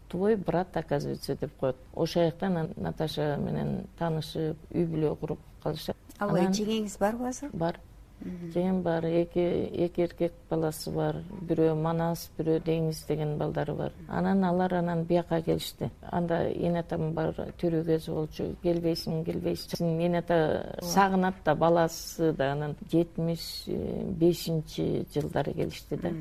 твой 0.08 0.36
брат 0.36 0.76
оказывается 0.76 1.36
деп 1.36 1.56
коет. 1.60 1.76
Ошол 1.94 2.30
жактан 2.30 2.70
наташа 2.76 3.36
менен 3.38 3.86
таанышып 3.98 4.56
үй 4.70 4.86
бүлө 4.86 5.16
куруп 5.20 5.40
калышат. 5.62 5.96
Ал 6.18 6.36
жеңеңиз 6.36 6.98
барбы 7.00 7.28
азыр? 7.28 7.50
Бар 7.52 7.80
жеңем 8.22 8.82
бар? 8.82 9.04
Эки 9.04 9.42
эки 9.86 10.04
эркек 10.04 10.32
баласы 10.50 10.90
бар. 10.90 11.18
Бирөө 11.48 11.74
манас 11.76 12.28
бирөө 12.38 12.60
деңиз 12.64 13.04
деген 13.08 13.36
балдары 13.38 13.74
бар. 13.74 13.92
Анан 14.08 14.44
алар 14.44 14.74
анан 14.74 15.04
бияка 15.04 15.40
келишти. 15.42 15.90
Анда 16.10 16.40
эне 16.48 16.80
атам 16.80 17.12
бар 17.14 17.34
тирүү 17.60 17.84
кези 17.84 18.10
болчу 18.10 18.48
келбейсиңби 18.62 19.32
келбейсиңби 19.32 20.08
эне 20.08 20.22
ата 20.22 20.78
сагынат 20.82 21.42
да 21.44 21.54
баласы 21.54 22.32
да. 22.32 22.52
Анан 22.52 22.76
жетимиш 22.90 23.64
бешинчи 23.66 25.06
жылдары 25.14 25.52
келишти 25.52 25.96
да. 25.96 26.12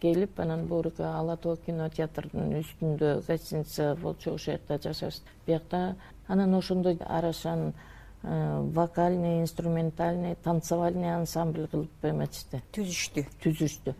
Келип 0.00 0.40
анан 0.40 0.66
буруку 0.66 1.02
ала 1.02 1.36
тоо 1.36 1.56
кинотеатрдын 1.56 2.58
үстүндө 2.60 3.22
гостиница 3.26 3.94
болчу 4.02 4.34
ошол 4.34 4.54
жакта 4.54 4.78
жашашты. 4.78 5.30
Биякта 5.46 5.96
анан 6.28 6.54
ошондо 6.54 6.96
арашан 7.00 7.72
Э, 7.72 7.93
вокальный 8.24 9.42
инструментальный 9.42 10.34
танцевальный 10.42 11.14
ансамбль 11.14 11.66
кылып 11.68 12.06
эметишти 12.08 12.62
түзүштү. 12.72 13.26
Түзүштү. 13.42 13.94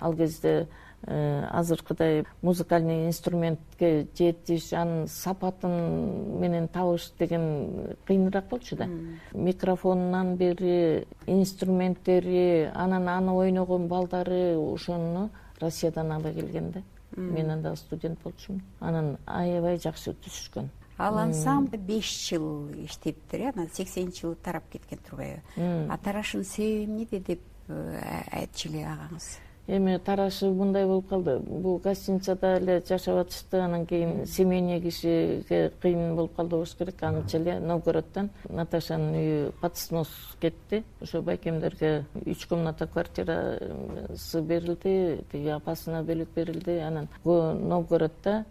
Ал 0.00 0.14
кезде 0.14 0.68
э, 1.06 1.46
азыркыдай 1.50 2.24
музыкальный 2.42 3.06
инструментке 3.08 4.06
жетиш 4.14 4.72
анын 4.72 5.08
сапатын 5.08 6.38
менен 6.40 6.68
табыш 6.68 7.10
деген 7.18 7.96
кыйыныраак 8.06 8.48
болчу 8.48 8.76
да. 8.76 8.86
Микрофонунан 9.32 10.36
бери 10.36 11.06
инструменттери 11.26 12.70
анан 12.74 13.08
аны 13.08 13.32
ойногон 13.32 13.88
балдары 13.88 14.56
ошону 14.56 15.30
россиядан 15.60 16.12
ала 16.12 16.32
келген 16.32 16.70
да 16.70 16.82
мен 17.16 17.50
анда 17.50 17.74
студент 17.76 18.22
болчумун. 18.22 18.62
Анан 18.80 19.16
аябай 19.26 19.78
жакшы 19.78 20.14
түзүшкөн 20.14 20.70
ал 20.98 21.18
ансамбль 21.18 21.78
беш 21.78 22.28
жыл 22.28 22.70
иштептир 22.84 23.40
э 23.40 23.48
анан 23.54 23.68
сексенинчи 23.72 24.20
жылы 24.22 24.36
тарап 24.36 24.64
кеткен 24.70 24.98
турбайбы. 24.98 25.42
А 25.56 25.98
тарашынын 25.98 26.44
себеби 26.44 26.84
эмнеде 26.84 27.18
деп 27.18 27.40
э, 27.68 28.00
айтчу 28.30 28.68
эле 28.68 28.86
агаңыз? 28.86 29.38
Эми 29.66 29.96
тарашы 29.98 30.50
мындай 30.50 30.84
болуп 30.84 31.08
калды. 31.08 31.38
Бул 31.38 31.78
гостиницада 31.78 32.58
эле 32.58 32.82
жашап 32.86 33.26
атышты 33.26 33.56
анан 33.56 33.86
кийин 33.86 34.26
семейный 34.26 34.78
кишиге 34.80 35.72
кыйын 35.80 36.14
болуп 36.14 36.34
калды 36.36 36.56
болуш 36.56 36.74
керек. 36.76 37.02
Анча 37.02 37.38
эле 37.38 37.58
новгороддон 37.60 38.28
наташанын 38.50 39.14
үйү 39.14 39.52
под 39.62 39.76
снос 39.78 40.10
кетти. 40.40 40.84
Ошо 41.00 41.22
байкемдерге 41.22 42.04
үч 42.26 42.46
комната 42.46 42.86
квартирасы 42.86 44.42
берилди 44.42 45.24
тиги 45.32 45.48
апасына 45.48 46.02
бөлөк 46.04 46.28
берилди. 46.34 46.78
Анан 46.84 47.08
новгороддо 47.24 48.44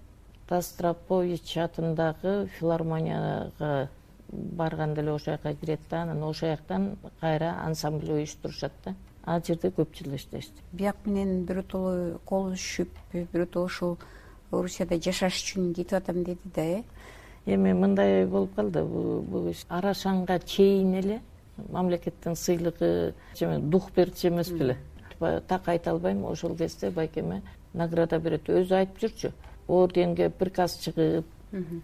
тастропович 0.47 1.58
атындагы 1.58 2.47
филармонияга 2.58 3.89
барганда 4.32 5.01
эле 5.01 5.12
ошол 5.12 5.34
жака 5.34 5.53
кирет 5.53 5.79
да 5.89 6.03
анан 6.03 6.23
ошол 6.23 6.49
жактан 6.49 6.97
кайра 7.19 7.56
ансамбль 7.65 8.12
уюштурушат 8.12 8.71
да. 8.86 8.95
Ал 9.25 9.41
жерде 9.45 9.69
көп 9.69 9.95
жыл 9.95 10.15
иштешти 10.15 10.62
бияк 10.71 11.06
менен 11.06 11.45
биротоло 11.45 12.19
кол 12.25 12.51
үзүшүп 12.51 12.89
биротоло 13.32 13.65
ушул 13.65 13.97
орусияда 14.51 14.99
жашаш 14.99 15.39
үчүн 15.39 15.73
кетип 15.73 15.93
атам 15.93 16.23
деди 16.23 16.51
да 16.56 16.62
э? 16.62 16.84
Эми 17.45 17.73
мындай 17.73 18.25
болуп 18.25 18.56
калды. 18.56 18.84
Бул 18.84 19.49
иш. 19.49 19.65
Арашанга 19.69 20.39
чейин 20.39 20.93
эле 20.95 21.21
мамлекеттин 21.69 22.36
сыйлыгы 22.36 23.13
дух 23.60 23.91
берчү 23.95 24.29
эмес 24.29 24.49
беле. 24.49 24.77
Так 25.19 25.67
айта 25.67 25.91
албайм 25.91 26.25
ошол 26.25 26.56
кезде 26.56 26.89
байкеме 26.89 27.41
награда 27.73 28.19
берет. 28.19 28.47
Өзү 28.49 28.75
айтып 28.75 29.01
жүрчү 29.03 29.32
орденге 29.67 30.30
приказ 30.30 30.78
чыгып 30.84 31.26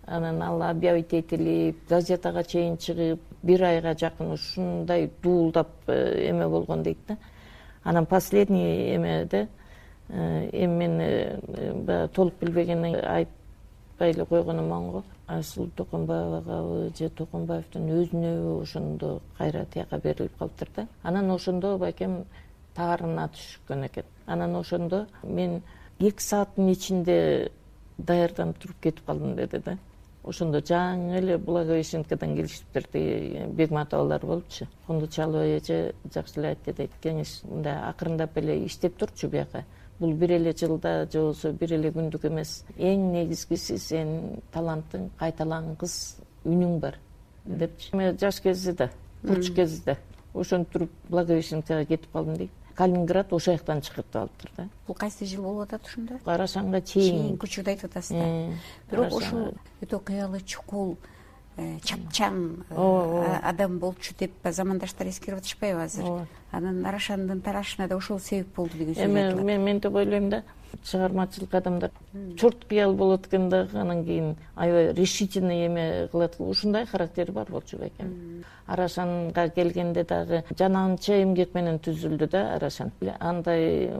анан 0.06 0.42
ал 0.42 0.62
объявить 0.63 1.13
этилип 1.13 1.88
газетага 1.89 2.44
чейин 2.44 2.78
чыгып 2.78 3.20
бир 3.44 3.63
айга 3.63 3.94
жакын 3.94 4.32
ушундай 4.34 5.10
дуулдап 5.22 5.70
э, 5.88 6.30
эме 6.30 6.48
болгон 6.48 6.84
дейт 6.84 6.98
да. 7.08 7.18
Анан 7.84 8.06
последний 8.06 8.96
эмеде 8.96 9.48
э, 10.10 10.50
эми 10.52 10.88
мен 10.88 11.00
э, 11.00 11.74
баягы 11.74 12.13
толук 12.13 12.34
билбегенден 12.39 12.94
кийин 12.94 13.06
айтпай 13.06 14.12
эле 14.12 14.26
койгонум 14.26 14.72
оң 14.72 14.92
го 14.92 15.04
айсулуу 15.28 15.70
токомбаевагабы 15.76 16.92
же 16.98 17.10
токомбаевдин 17.10 17.89
өзүнөбү 17.89 18.62
ошондо 18.63 19.22
кайра 19.38 19.65
тияка 19.65 19.98
берилип 19.98 20.36
калыптыр 20.39 20.70
да. 20.76 20.88
Анан 21.04 21.30
ошондо 21.30 21.78
байкем 21.78 22.26
таарына 22.76 23.30
түшкөн 23.30 23.86
экен. 23.86 24.06
Анан 24.26 24.56
ошондо 24.56 25.06
мен 25.24 25.62
эки 26.00 26.24
сааттын 26.24 26.72
ичинде 26.72 27.52
даярданып 28.00 28.60
туруп 28.60 28.80
кетип 28.82 29.06
калдым 29.06 29.36
деди 29.36 29.60
да. 29.66 29.78
Ошондо 30.24 30.60
жаңы 30.60 31.18
эле 31.18 31.38
благовещенкадан 31.38 32.36
келишиптир 32.36 32.88
тиги 32.92 33.46
бегматов 33.56 34.02
алар 34.02 34.26
болупчу 34.26 34.68
кундучалова 34.88 35.46
эже 35.58 35.96
жакшы 36.14 36.40
эле 36.40 36.50
айтты 36.50 36.74
дейт 36.74 36.98
кеңеш 37.02 37.40
мындай 37.48 37.78
акырындап 37.90 38.38
эле 38.38 38.58
иштеп 38.66 38.98
турчу 38.98 39.30
бияка. 39.30 39.64
Бул 40.00 40.14
бир 40.14 40.32
эле 40.32 40.54
жылда 40.54 41.08
же 41.12 41.20
болбосо 41.20 41.54
бир 41.54 41.74
эле 41.74 41.92
күндүк 41.92 42.28
эмес. 42.28 42.66
Эң 42.78 43.12
негизгиси 43.14 43.78
сенин 43.78 44.42
талантың 44.54 45.10
кайталангыс 45.20 45.96
үнүң 46.46 46.80
бар 46.80 47.00
депчи. 47.46 47.94
Эми 47.96 48.12
жаш 48.20 48.42
кезиде 48.44 48.92
курч 49.26 49.54
кезиде 49.56 49.98
ошентип 50.34 50.74
туруп 50.74 50.92
благовещенкага 51.10 51.86
кетип 51.86 52.12
калдым 52.12 52.38
дейт 52.38 52.52
калининград 52.80 53.34
ошол 53.36 53.58
жактан 53.58 53.82
чыгып 53.84 54.15
алыптыр 54.15 54.52
да. 54.56 54.68
Бул 54.88 54.96
кайсы 54.96 55.26
жыл 55.28 55.44
болуп 55.44 55.68
атат 55.68 55.88
ошондо 55.88 56.20
арашанга 56.26 56.82
чейин. 56.82 57.15
Чейинки 57.15 57.46
учурду 57.46 57.72
айтып 57.74 57.92
атасыз 57.92 58.15
да. 58.15 58.24
Э, 58.24 58.54
бирок 58.92 59.15
ушул 59.18 59.50
өтө 59.84 60.00
кыялы 60.08 60.39
чукул 60.48 60.96
э, 61.58 61.80
чапчаң 61.84 62.39
э, 62.70 63.39
адам 63.44 63.80
болчу 63.84 64.15
деп 64.20 64.32
замандаштар 64.44 65.12
эскерип 65.12 65.42
атышпайбы 65.44 65.84
азыр. 65.84 66.28
Анан 66.52 66.86
арашандын 66.86 67.42
тарашына 67.42 67.89
да 67.89 67.98
ошол 67.98 68.20
себеп 68.20 68.56
болду 68.56 68.78
деген 68.78 68.96
сөз 68.96 69.06
эми 69.06 69.44
мен 69.44 69.68
мынтип 69.68 69.96
ойлойм 69.96 70.30
да 70.30 70.44
чыгармачылык 70.84 71.53
адамдар. 71.53 71.91
Чорт 72.38 72.65
кыял 72.65 72.93
болот 72.93 73.27
экен 73.27 73.49
дагы 73.49 73.77
анан 73.77 74.05
кийин 74.05 74.36
аябай 74.55 74.93
решительный 74.93 75.65
эме 75.65 76.08
кылат 76.12 76.36
ушундай 76.39 76.86
характери 76.86 77.32
бар 77.32 77.47
болчу 77.49 77.77
бекем 77.77 78.43
арашанга 78.65 79.49
келгенде 79.49 80.03
дагы 80.03 80.43
жанагынча 80.58 81.21
эмгек 81.23 81.53
менен 81.53 81.79
түзүлдү 81.79 82.29
да 82.29 82.55
арашан. 82.55 82.91
Андай 83.19 83.91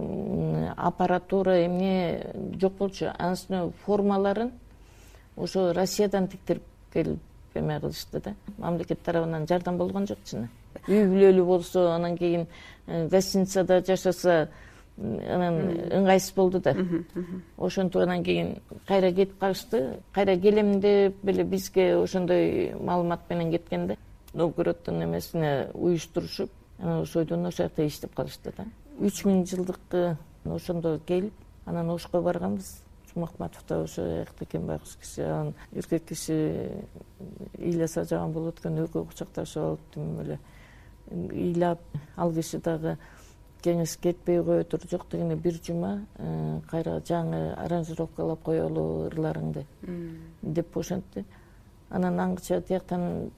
аппаратура 0.78 1.66
эмне 1.66 2.34
жок 2.60 2.74
болчу. 2.78 3.12
Анын 3.18 3.74
формаларын 3.86 4.52
ошо 5.38 5.74
россиядан 5.74 6.28
тиктирип 6.28 6.64
келип 6.94 7.20
эме 7.56 7.80
кылышты 7.80 8.22
да. 8.22 8.34
Мамлекет 8.58 9.02
тарабынан 9.02 9.48
жардам 9.48 9.78
болгон 9.78 10.08
жок 10.08 10.20
чын 10.26 10.50
үй 10.88 11.06
бүлөлүү 11.10 11.46
болсо 11.46 11.90
анан 11.94 12.18
кийин 12.18 12.48
э, 12.88 13.08
гостиницада 13.08 13.82
жашаса 13.86 14.50
анан 15.00 15.60
ыңгайсыз 15.90 16.36
болду 16.36 16.60
да. 16.60 16.76
Ошентип 17.58 18.26
кийин 18.26 18.58
кайра 18.88 19.12
кетип 19.12 19.40
калышты 19.40 20.00
кайра 20.14 20.38
келем 20.38 20.80
деп 20.80 21.24
эле 21.24 21.44
бизге 21.44 21.96
ошондой 21.98 22.76
маалымат 22.76 23.30
менен 23.30 23.52
кеткен 23.52 23.88
да. 23.88 23.98
Новгороддун 24.34 25.04
эмесине 25.04 25.70
уюштурушуп 25.74 26.50
анан 26.80 27.02
ошойдон 27.04 27.46
ошол 27.46 27.66
жакта 27.66 27.88
иштеп 27.88 28.14
калышты 28.16 28.54
да. 28.58 28.66
Үч 29.00 29.24
миң 29.26 29.46
жылдыкы 29.46 30.18
ошондо 30.46 31.00
келип 31.08 31.34
анан 31.66 31.90
ошко 31.90 32.22
барганбыз. 32.22 32.84
Жумакматов 33.14 33.64
да 33.68 33.82
ошол 33.84 34.06
жакта 34.06 34.46
экен 34.46 34.68
байкуш 34.68 34.98
киши 35.02 35.24
анан 35.24 35.54
эркек 35.74 36.06
киши 36.06 36.70
ыйласа 37.58 38.04
жаман 38.04 38.34
болот 38.34 38.60
экен 38.60 38.84
экөө 38.84 39.08
кучакташып 39.10 39.64
алып 39.64 39.80
тим 39.94 40.20
эле 40.22 40.40
ыйлап 41.10 41.80
ал 42.16 42.32
киши 42.34 42.60
дагы 42.60 42.98
кеңеш 43.64 43.98
кетпей 44.02 44.44
кое 44.44 44.64
тур 44.64 44.82
жок 44.90 45.06
дегенде 45.12 45.36
бир 45.36 45.60
жума 45.66 46.06
э, 46.18 46.60
кайра 46.70 47.00
жаңы 47.06 47.54
аранжировкалап 47.58 48.44
коелу 48.44 49.08
ырларыңды 49.10 49.66
деп 50.42 50.78
ошентти. 50.78 51.26
Анан 51.90 52.20
аңгыча 52.20 52.62
тияктан 52.62 53.32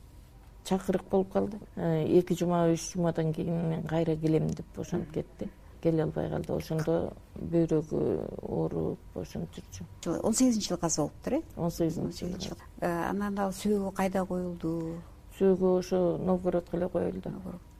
чакырык 0.65 1.10
болуп 1.10 1.31
калды. 1.34 1.60
Э, 1.75 2.03
эки 2.19 2.38
жума 2.38 2.67
үч 2.71 2.93
жумадан 2.93 3.34
кийин 3.34 3.69
мен 3.69 3.84
кайра 3.88 4.15
келем 4.15 4.49
деп 4.49 4.79
ошентип 4.79 5.13
кетти. 5.13 5.49
Келе 5.81 6.03
албай 6.03 6.29
калды. 6.29 6.53
Ошондо 6.53 7.13
бөйрөгү 7.39 8.01
ооруп 8.43 9.17
ошентип 9.17 9.65
жүрчү 9.73 10.19
он 10.21 10.34
сегизинчи 10.34 10.67
жылы 10.69 10.79
каза 10.79 11.01
болуптур 11.01 11.34
э? 11.34 11.41
Он 11.57 11.71
сегизинчи 11.71 12.25
жылы 12.25 12.57
э, 12.81 12.88
анан 13.10 13.39
ал 13.39 13.51
сөөгү 13.51 13.93
кайда 13.95 14.25
коюлду? 14.25 15.01
Сөөгү 15.39 15.77
ошо 15.79 16.17
новгородко 16.21 16.77
эле 16.77 16.89
коюлду 16.89 17.34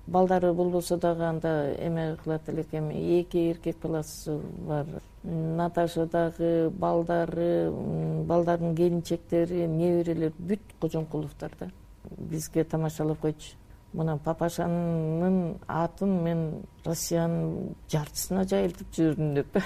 балдары 0.08 0.54
болбосо 0.54 0.98
дагы 0.98 1.24
анда 1.24 1.74
эме 1.78 2.18
кылат 2.24 2.50
элек 2.50 2.74
эми 2.74 3.20
эки 3.20 3.52
эркек 3.52 3.78
баласы 3.82 4.40
бар. 4.68 4.86
Наташа 5.24 6.06
дагы 6.06 6.70
балдары 6.70 7.72
балдардын 8.28 8.76
келинчектери 8.76 9.68
неберелери 9.68 10.34
бүт 10.38 10.62
кожомкуловдор 10.80 11.52
да. 11.60 11.72
Бизге 12.18 12.64
тамашалап 12.64 13.20
койчу. 13.20 13.56
Мына 13.94 14.18
папашанын 14.24 15.58
атын 15.68 16.12
мен 16.24 16.44
россиянын 16.86 17.76
жартысына 17.92 18.46
жайылтып 18.48 18.94
жибердим 18.96 19.34
деп. 19.36 19.58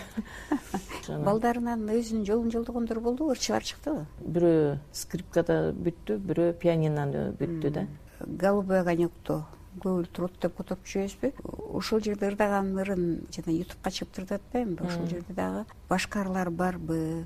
Балдарынан 1.27 1.85
өзүнүн 1.93 2.25
жолун 2.25 2.49
жолдогондор 2.51 3.03
болдубу 3.05 3.35
ырчыбар 3.35 3.63
чыктыбы 3.69 4.07
бирөө 4.25 4.79
скрипкада 4.97 5.59
бүттү 5.77 6.17
бирөө 6.25 6.55
пианинода 6.57 7.27
бүттү 7.37 7.69
да. 7.77 7.85
Голубой 8.25 8.81
огонекто 8.81 9.43
көп 9.81 9.99
эле 9.99 10.11
турат 10.13 10.37
деп 10.41 10.55
которуп 10.57 10.85
жүрбөйбүзбү 10.85 11.77
ошол 11.79 12.03
жерде 12.05 12.29
ырдаган 12.31 12.71
ырын 12.83 13.05
жана 13.35 13.57
ютубка 13.57 13.91
чыгып 13.91 14.15
турат 14.15 14.41
да 14.53 14.61
эми 14.61 14.77
ошол 14.81 15.07
жерде 15.07 15.33
дагы 15.33 15.65
башка 15.89 16.21
ырлар 16.21 16.49
барбы 16.49 17.25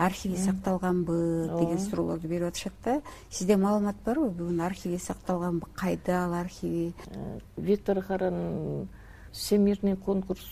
архиви 0.00 0.36
сакталганбы 0.36 1.50
деген 1.58 1.78
суроолорду 1.78 2.28
берип 2.28 2.48
атышат 2.48 2.72
да. 2.84 3.00
Сизде 3.28 3.56
маалымат 3.56 3.96
барбы? 4.04 4.30
Бүгүн 4.30 4.62
архиви 4.64 4.96
сакталганбы? 4.96 5.66
Кайда 5.74 6.24
ал 6.24 6.34
архиви? 6.34 6.94
Э, 7.08 7.38
виктор 7.56 8.00
харанын 8.00 8.88
всемирный 9.30 9.96
конкурс 9.96 10.46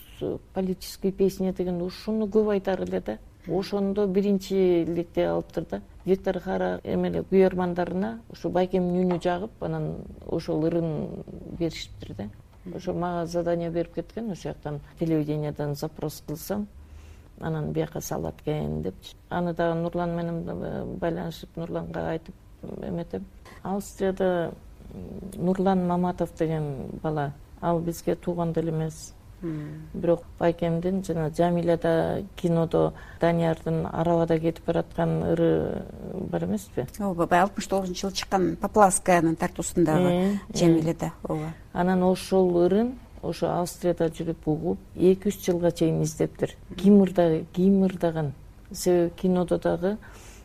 политической 0.53 1.11
песни 1.11 1.51
деген 1.51 1.81
ушуну 1.81 2.27
көп 2.27 2.51
айтар 2.51 2.81
эле 2.81 3.01
да. 3.01 3.17
Ошондо 3.47 4.05
биринчи 4.05 4.83
электе 4.83 5.27
алыптыр 5.27 5.65
да 5.65 5.81
виктор 6.09 6.39
хара 6.39 6.79
эмеле 6.83 7.23
күйөрмандарына 7.29 8.19
ушу 8.33 8.49
байкемдин 8.49 9.05
үнү 9.05 9.21
жагып 9.23 9.63
анан 9.63 9.89
ошол 10.27 10.65
ырын 10.67 11.23
беришиптир 11.59 12.15
да. 12.17 12.29
Ошо 12.75 12.93
мага 12.93 13.25
задание 13.25 13.69
берип 13.69 13.93
кеткен 13.95 14.31
ошол 14.31 14.51
жактан 14.51 14.79
телевидениядан 14.99 15.75
запрос 15.75 16.23
кылсам 16.27 16.67
анан 17.39 17.71
бияка 17.71 18.01
салат 18.01 18.41
экен 18.41 18.81
депчи. 18.81 19.15
Аны 19.29 19.53
дагы 19.53 19.79
нурлан 19.79 20.15
менен 20.15 20.97
байланышып 20.99 21.55
нурланга 21.55 22.09
айтып 22.09 22.35
эметем 22.83 23.25
австрияда 23.63 24.51
нурлан 25.35 25.87
маматов 25.87 26.35
деген 26.37 26.99
бала. 27.03 27.33
Ал 27.61 27.79
бизге 27.79 28.15
тууган 28.15 28.53
деле 28.53 28.71
эмес 28.71 29.13
бирок 29.41 30.23
байкемдин 30.39 31.03
жана 31.03 31.29
жамиляда 31.29 32.23
кинодо 32.35 32.93
даниярдын 33.21 33.85
арабада 33.91 34.39
кетип 34.39 34.65
бараткан 34.65 35.23
ыры 35.33 35.83
бар 36.13 36.45
эмеспи? 36.45 36.87
Ооба 36.99 37.25
баягы 37.25 37.49
алтымыш 37.49 37.67
тогузунчу 37.67 38.07
жылы 38.07 38.13
чыккан 38.13 38.55
поплавскаянын 38.61 39.35
тартуусундагы 39.35 40.09
э, 40.09 40.33
э. 40.33 40.57
жамиляда 40.57 41.13
ооба. 41.23 41.53
Анан 41.73 42.03
ошол 42.03 42.65
ырын 42.65 42.93
ошо 43.21 43.51
австрияда 43.59 44.09
жүрүп 44.09 44.47
угуп 44.47 44.79
эки 44.95 45.29
үч 45.29 45.43
жылга 45.45 45.71
чейин 45.71 46.03
издептир 46.03 46.55
ким 46.77 47.01
ырдаган 47.03 47.45
ким 47.53 47.83
ырдаган 47.83 48.33
себеби 48.71 49.11
кинодо 49.21 49.57
дагы 49.57 49.97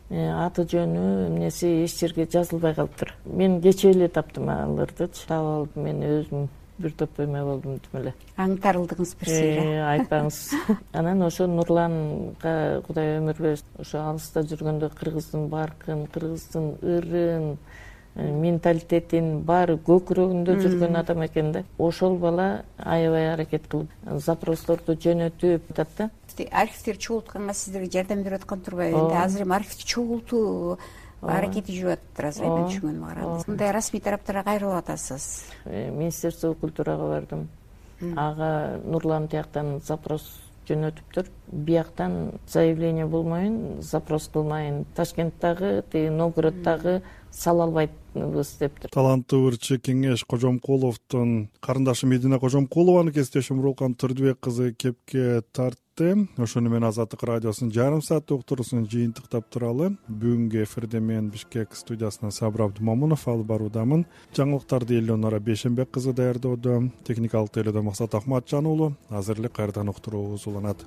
э, 0.09 0.29
аты 0.45 0.63
жөнү 0.63 1.27
эмнеси 1.27 1.85
эч 1.85 1.99
жерге 1.99 2.27
жазылбай 2.31 2.75
калыптыр 2.75 3.13
мен 3.25 3.61
кечээ 3.61 3.91
эле 3.91 4.07
таптым 4.07 4.49
ал 4.49 4.79
ырдычы 4.79 5.27
таап 5.27 5.45
алып 5.45 5.75
мен 5.75 6.03
өзүм 6.03 6.47
бир 6.77 6.91
топ 6.91 7.19
эме 7.19 7.43
болдум 7.43 7.79
тим 7.79 7.99
эле. 8.01 8.13
Аңтарылдыңыз 8.37 9.13
бир 9.19 9.31
сыйра. 9.31 9.63
Э, 9.63 9.79
айтпаңыз. 9.93 10.39
Анан 10.99 11.23
ошо 11.23 11.47
нурланга 11.47 12.81
кудай 12.87 13.17
өмүр 13.19 13.39
берсин 13.41 13.79
ошо 13.79 14.03
алыста 14.09 14.43
жүргөндө 14.49 14.91
кыргыздын 14.99 15.47
баркын 15.51 16.05
кыргыздын 16.13 16.67
ырын 16.95 17.47
э, 18.15 18.27
менталитетин 18.43 19.45
баары 19.47 19.77
көкүрөгүндө 19.87 20.57
жүргөн 20.65 20.99
адам 20.99 21.23
экен 21.27 21.53
да. 21.55 21.63
Ошол 21.77 22.19
бала 22.19 22.65
аябай 22.77 23.31
аракет 23.33 23.69
кылып 23.71 24.19
запросторду 24.27 24.97
жөнөтүп 24.99 25.71
атат 25.71 25.97
да. 25.97 26.09
Архивдерди 26.51 27.07
чогултканга 27.07 27.53
сиздерге 27.53 27.91
жардам 27.99 28.23
берип 28.23 28.43
аткан 28.43 28.61
турбайбы. 28.61 28.99
Энди 28.99 29.19
азыр 29.23 29.47
эми 29.47 29.55
архивди 29.55 29.87
чогултуу 29.87 30.77
аракети 31.21 31.75
жүрүп 31.75 31.95
атыптыр 31.95 32.29
азыр 32.29 32.47
мен 32.47 32.65
түшүнгөнүмө 32.69 33.11
караганда 33.11 33.51
мындай 33.51 33.71
расмий 33.75 34.01
тараптарга 34.03 34.43
кайрылып 34.49 34.79
атасыз? 34.83 35.27
Э, 35.65 35.89
министерство 35.91 36.53
культурага 36.53 37.09
бардым. 37.09 37.47
Ага 38.15 38.79
нурлан 38.83 39.29
тияктан 39.31 39.79
запрос 39.85 40.27
жөнөтүптүр 40.67 41.29
бияктан 41.51 42.33
заявление 42.49 43.05
болмоюн 43.05 43.81
запрос 43.81 44.27
кылмайын. 44.33 44.85
Ташкенттагы 44.95 45.83
тиги 45.91 46.09
новгороддогу 46.09 47.01
сала 47.31 47.65
албайбыз 47.67 48.55
дептир 48.59 48.91
таланттуу 48.95 49.49
ырчы 49.51 49.77
кеңеш 49.83 50.25
кожомкуловдун 50.29 51.49
карындашы 51.59 52.07
медина 52.07 52.39
кожомкулованы 52.39 53.11
кесиптешим 53.13 53.59
урулкан 53.59 53.95
турдубек 53.95 54.39
кызы 54.39 54.71
кепке 54.73 55.41
ошону 55.95 56.69
менен 56.69 56.89
азаттык 56.89 57.21
радиосунун 57.23 57.71
жарым 57.71 58.01
сааттык 58.03 58.41
уктуруусун 58.41 58.83
жыйынтыктап 58.91 59.47
туралы 59.47 59.93
бүгүнкү 60.09 60.65
эфирде 60.65 60.99
мен 60.99 61.29
бишкек 61.31 61.71
студиясынан 61.71 62.35
сабыр 62.35 62.65
абдымомунов 62.65 63.23
алып 63.31 63.47
баруудамын. 63.47 64.03
Жаңылыктарды 64.35 64.99
элеонора 64.99 65.39
бейшенбек 65.39 65.93
кызы 65.95 66.11
даярдоодо 66.11 66.91
техникалык 67.07 67.55
тейлөөдө 67.55 67.85
максат 67.87 68.15
акматжан 68.15 68.67
уулу 68.67 68.91
азыр 69.09 69.39
эле 69.39 69.47
кайрадан 69.47 69.87
уктуруубуз 69.87 70.47
уланат 70.47 70.83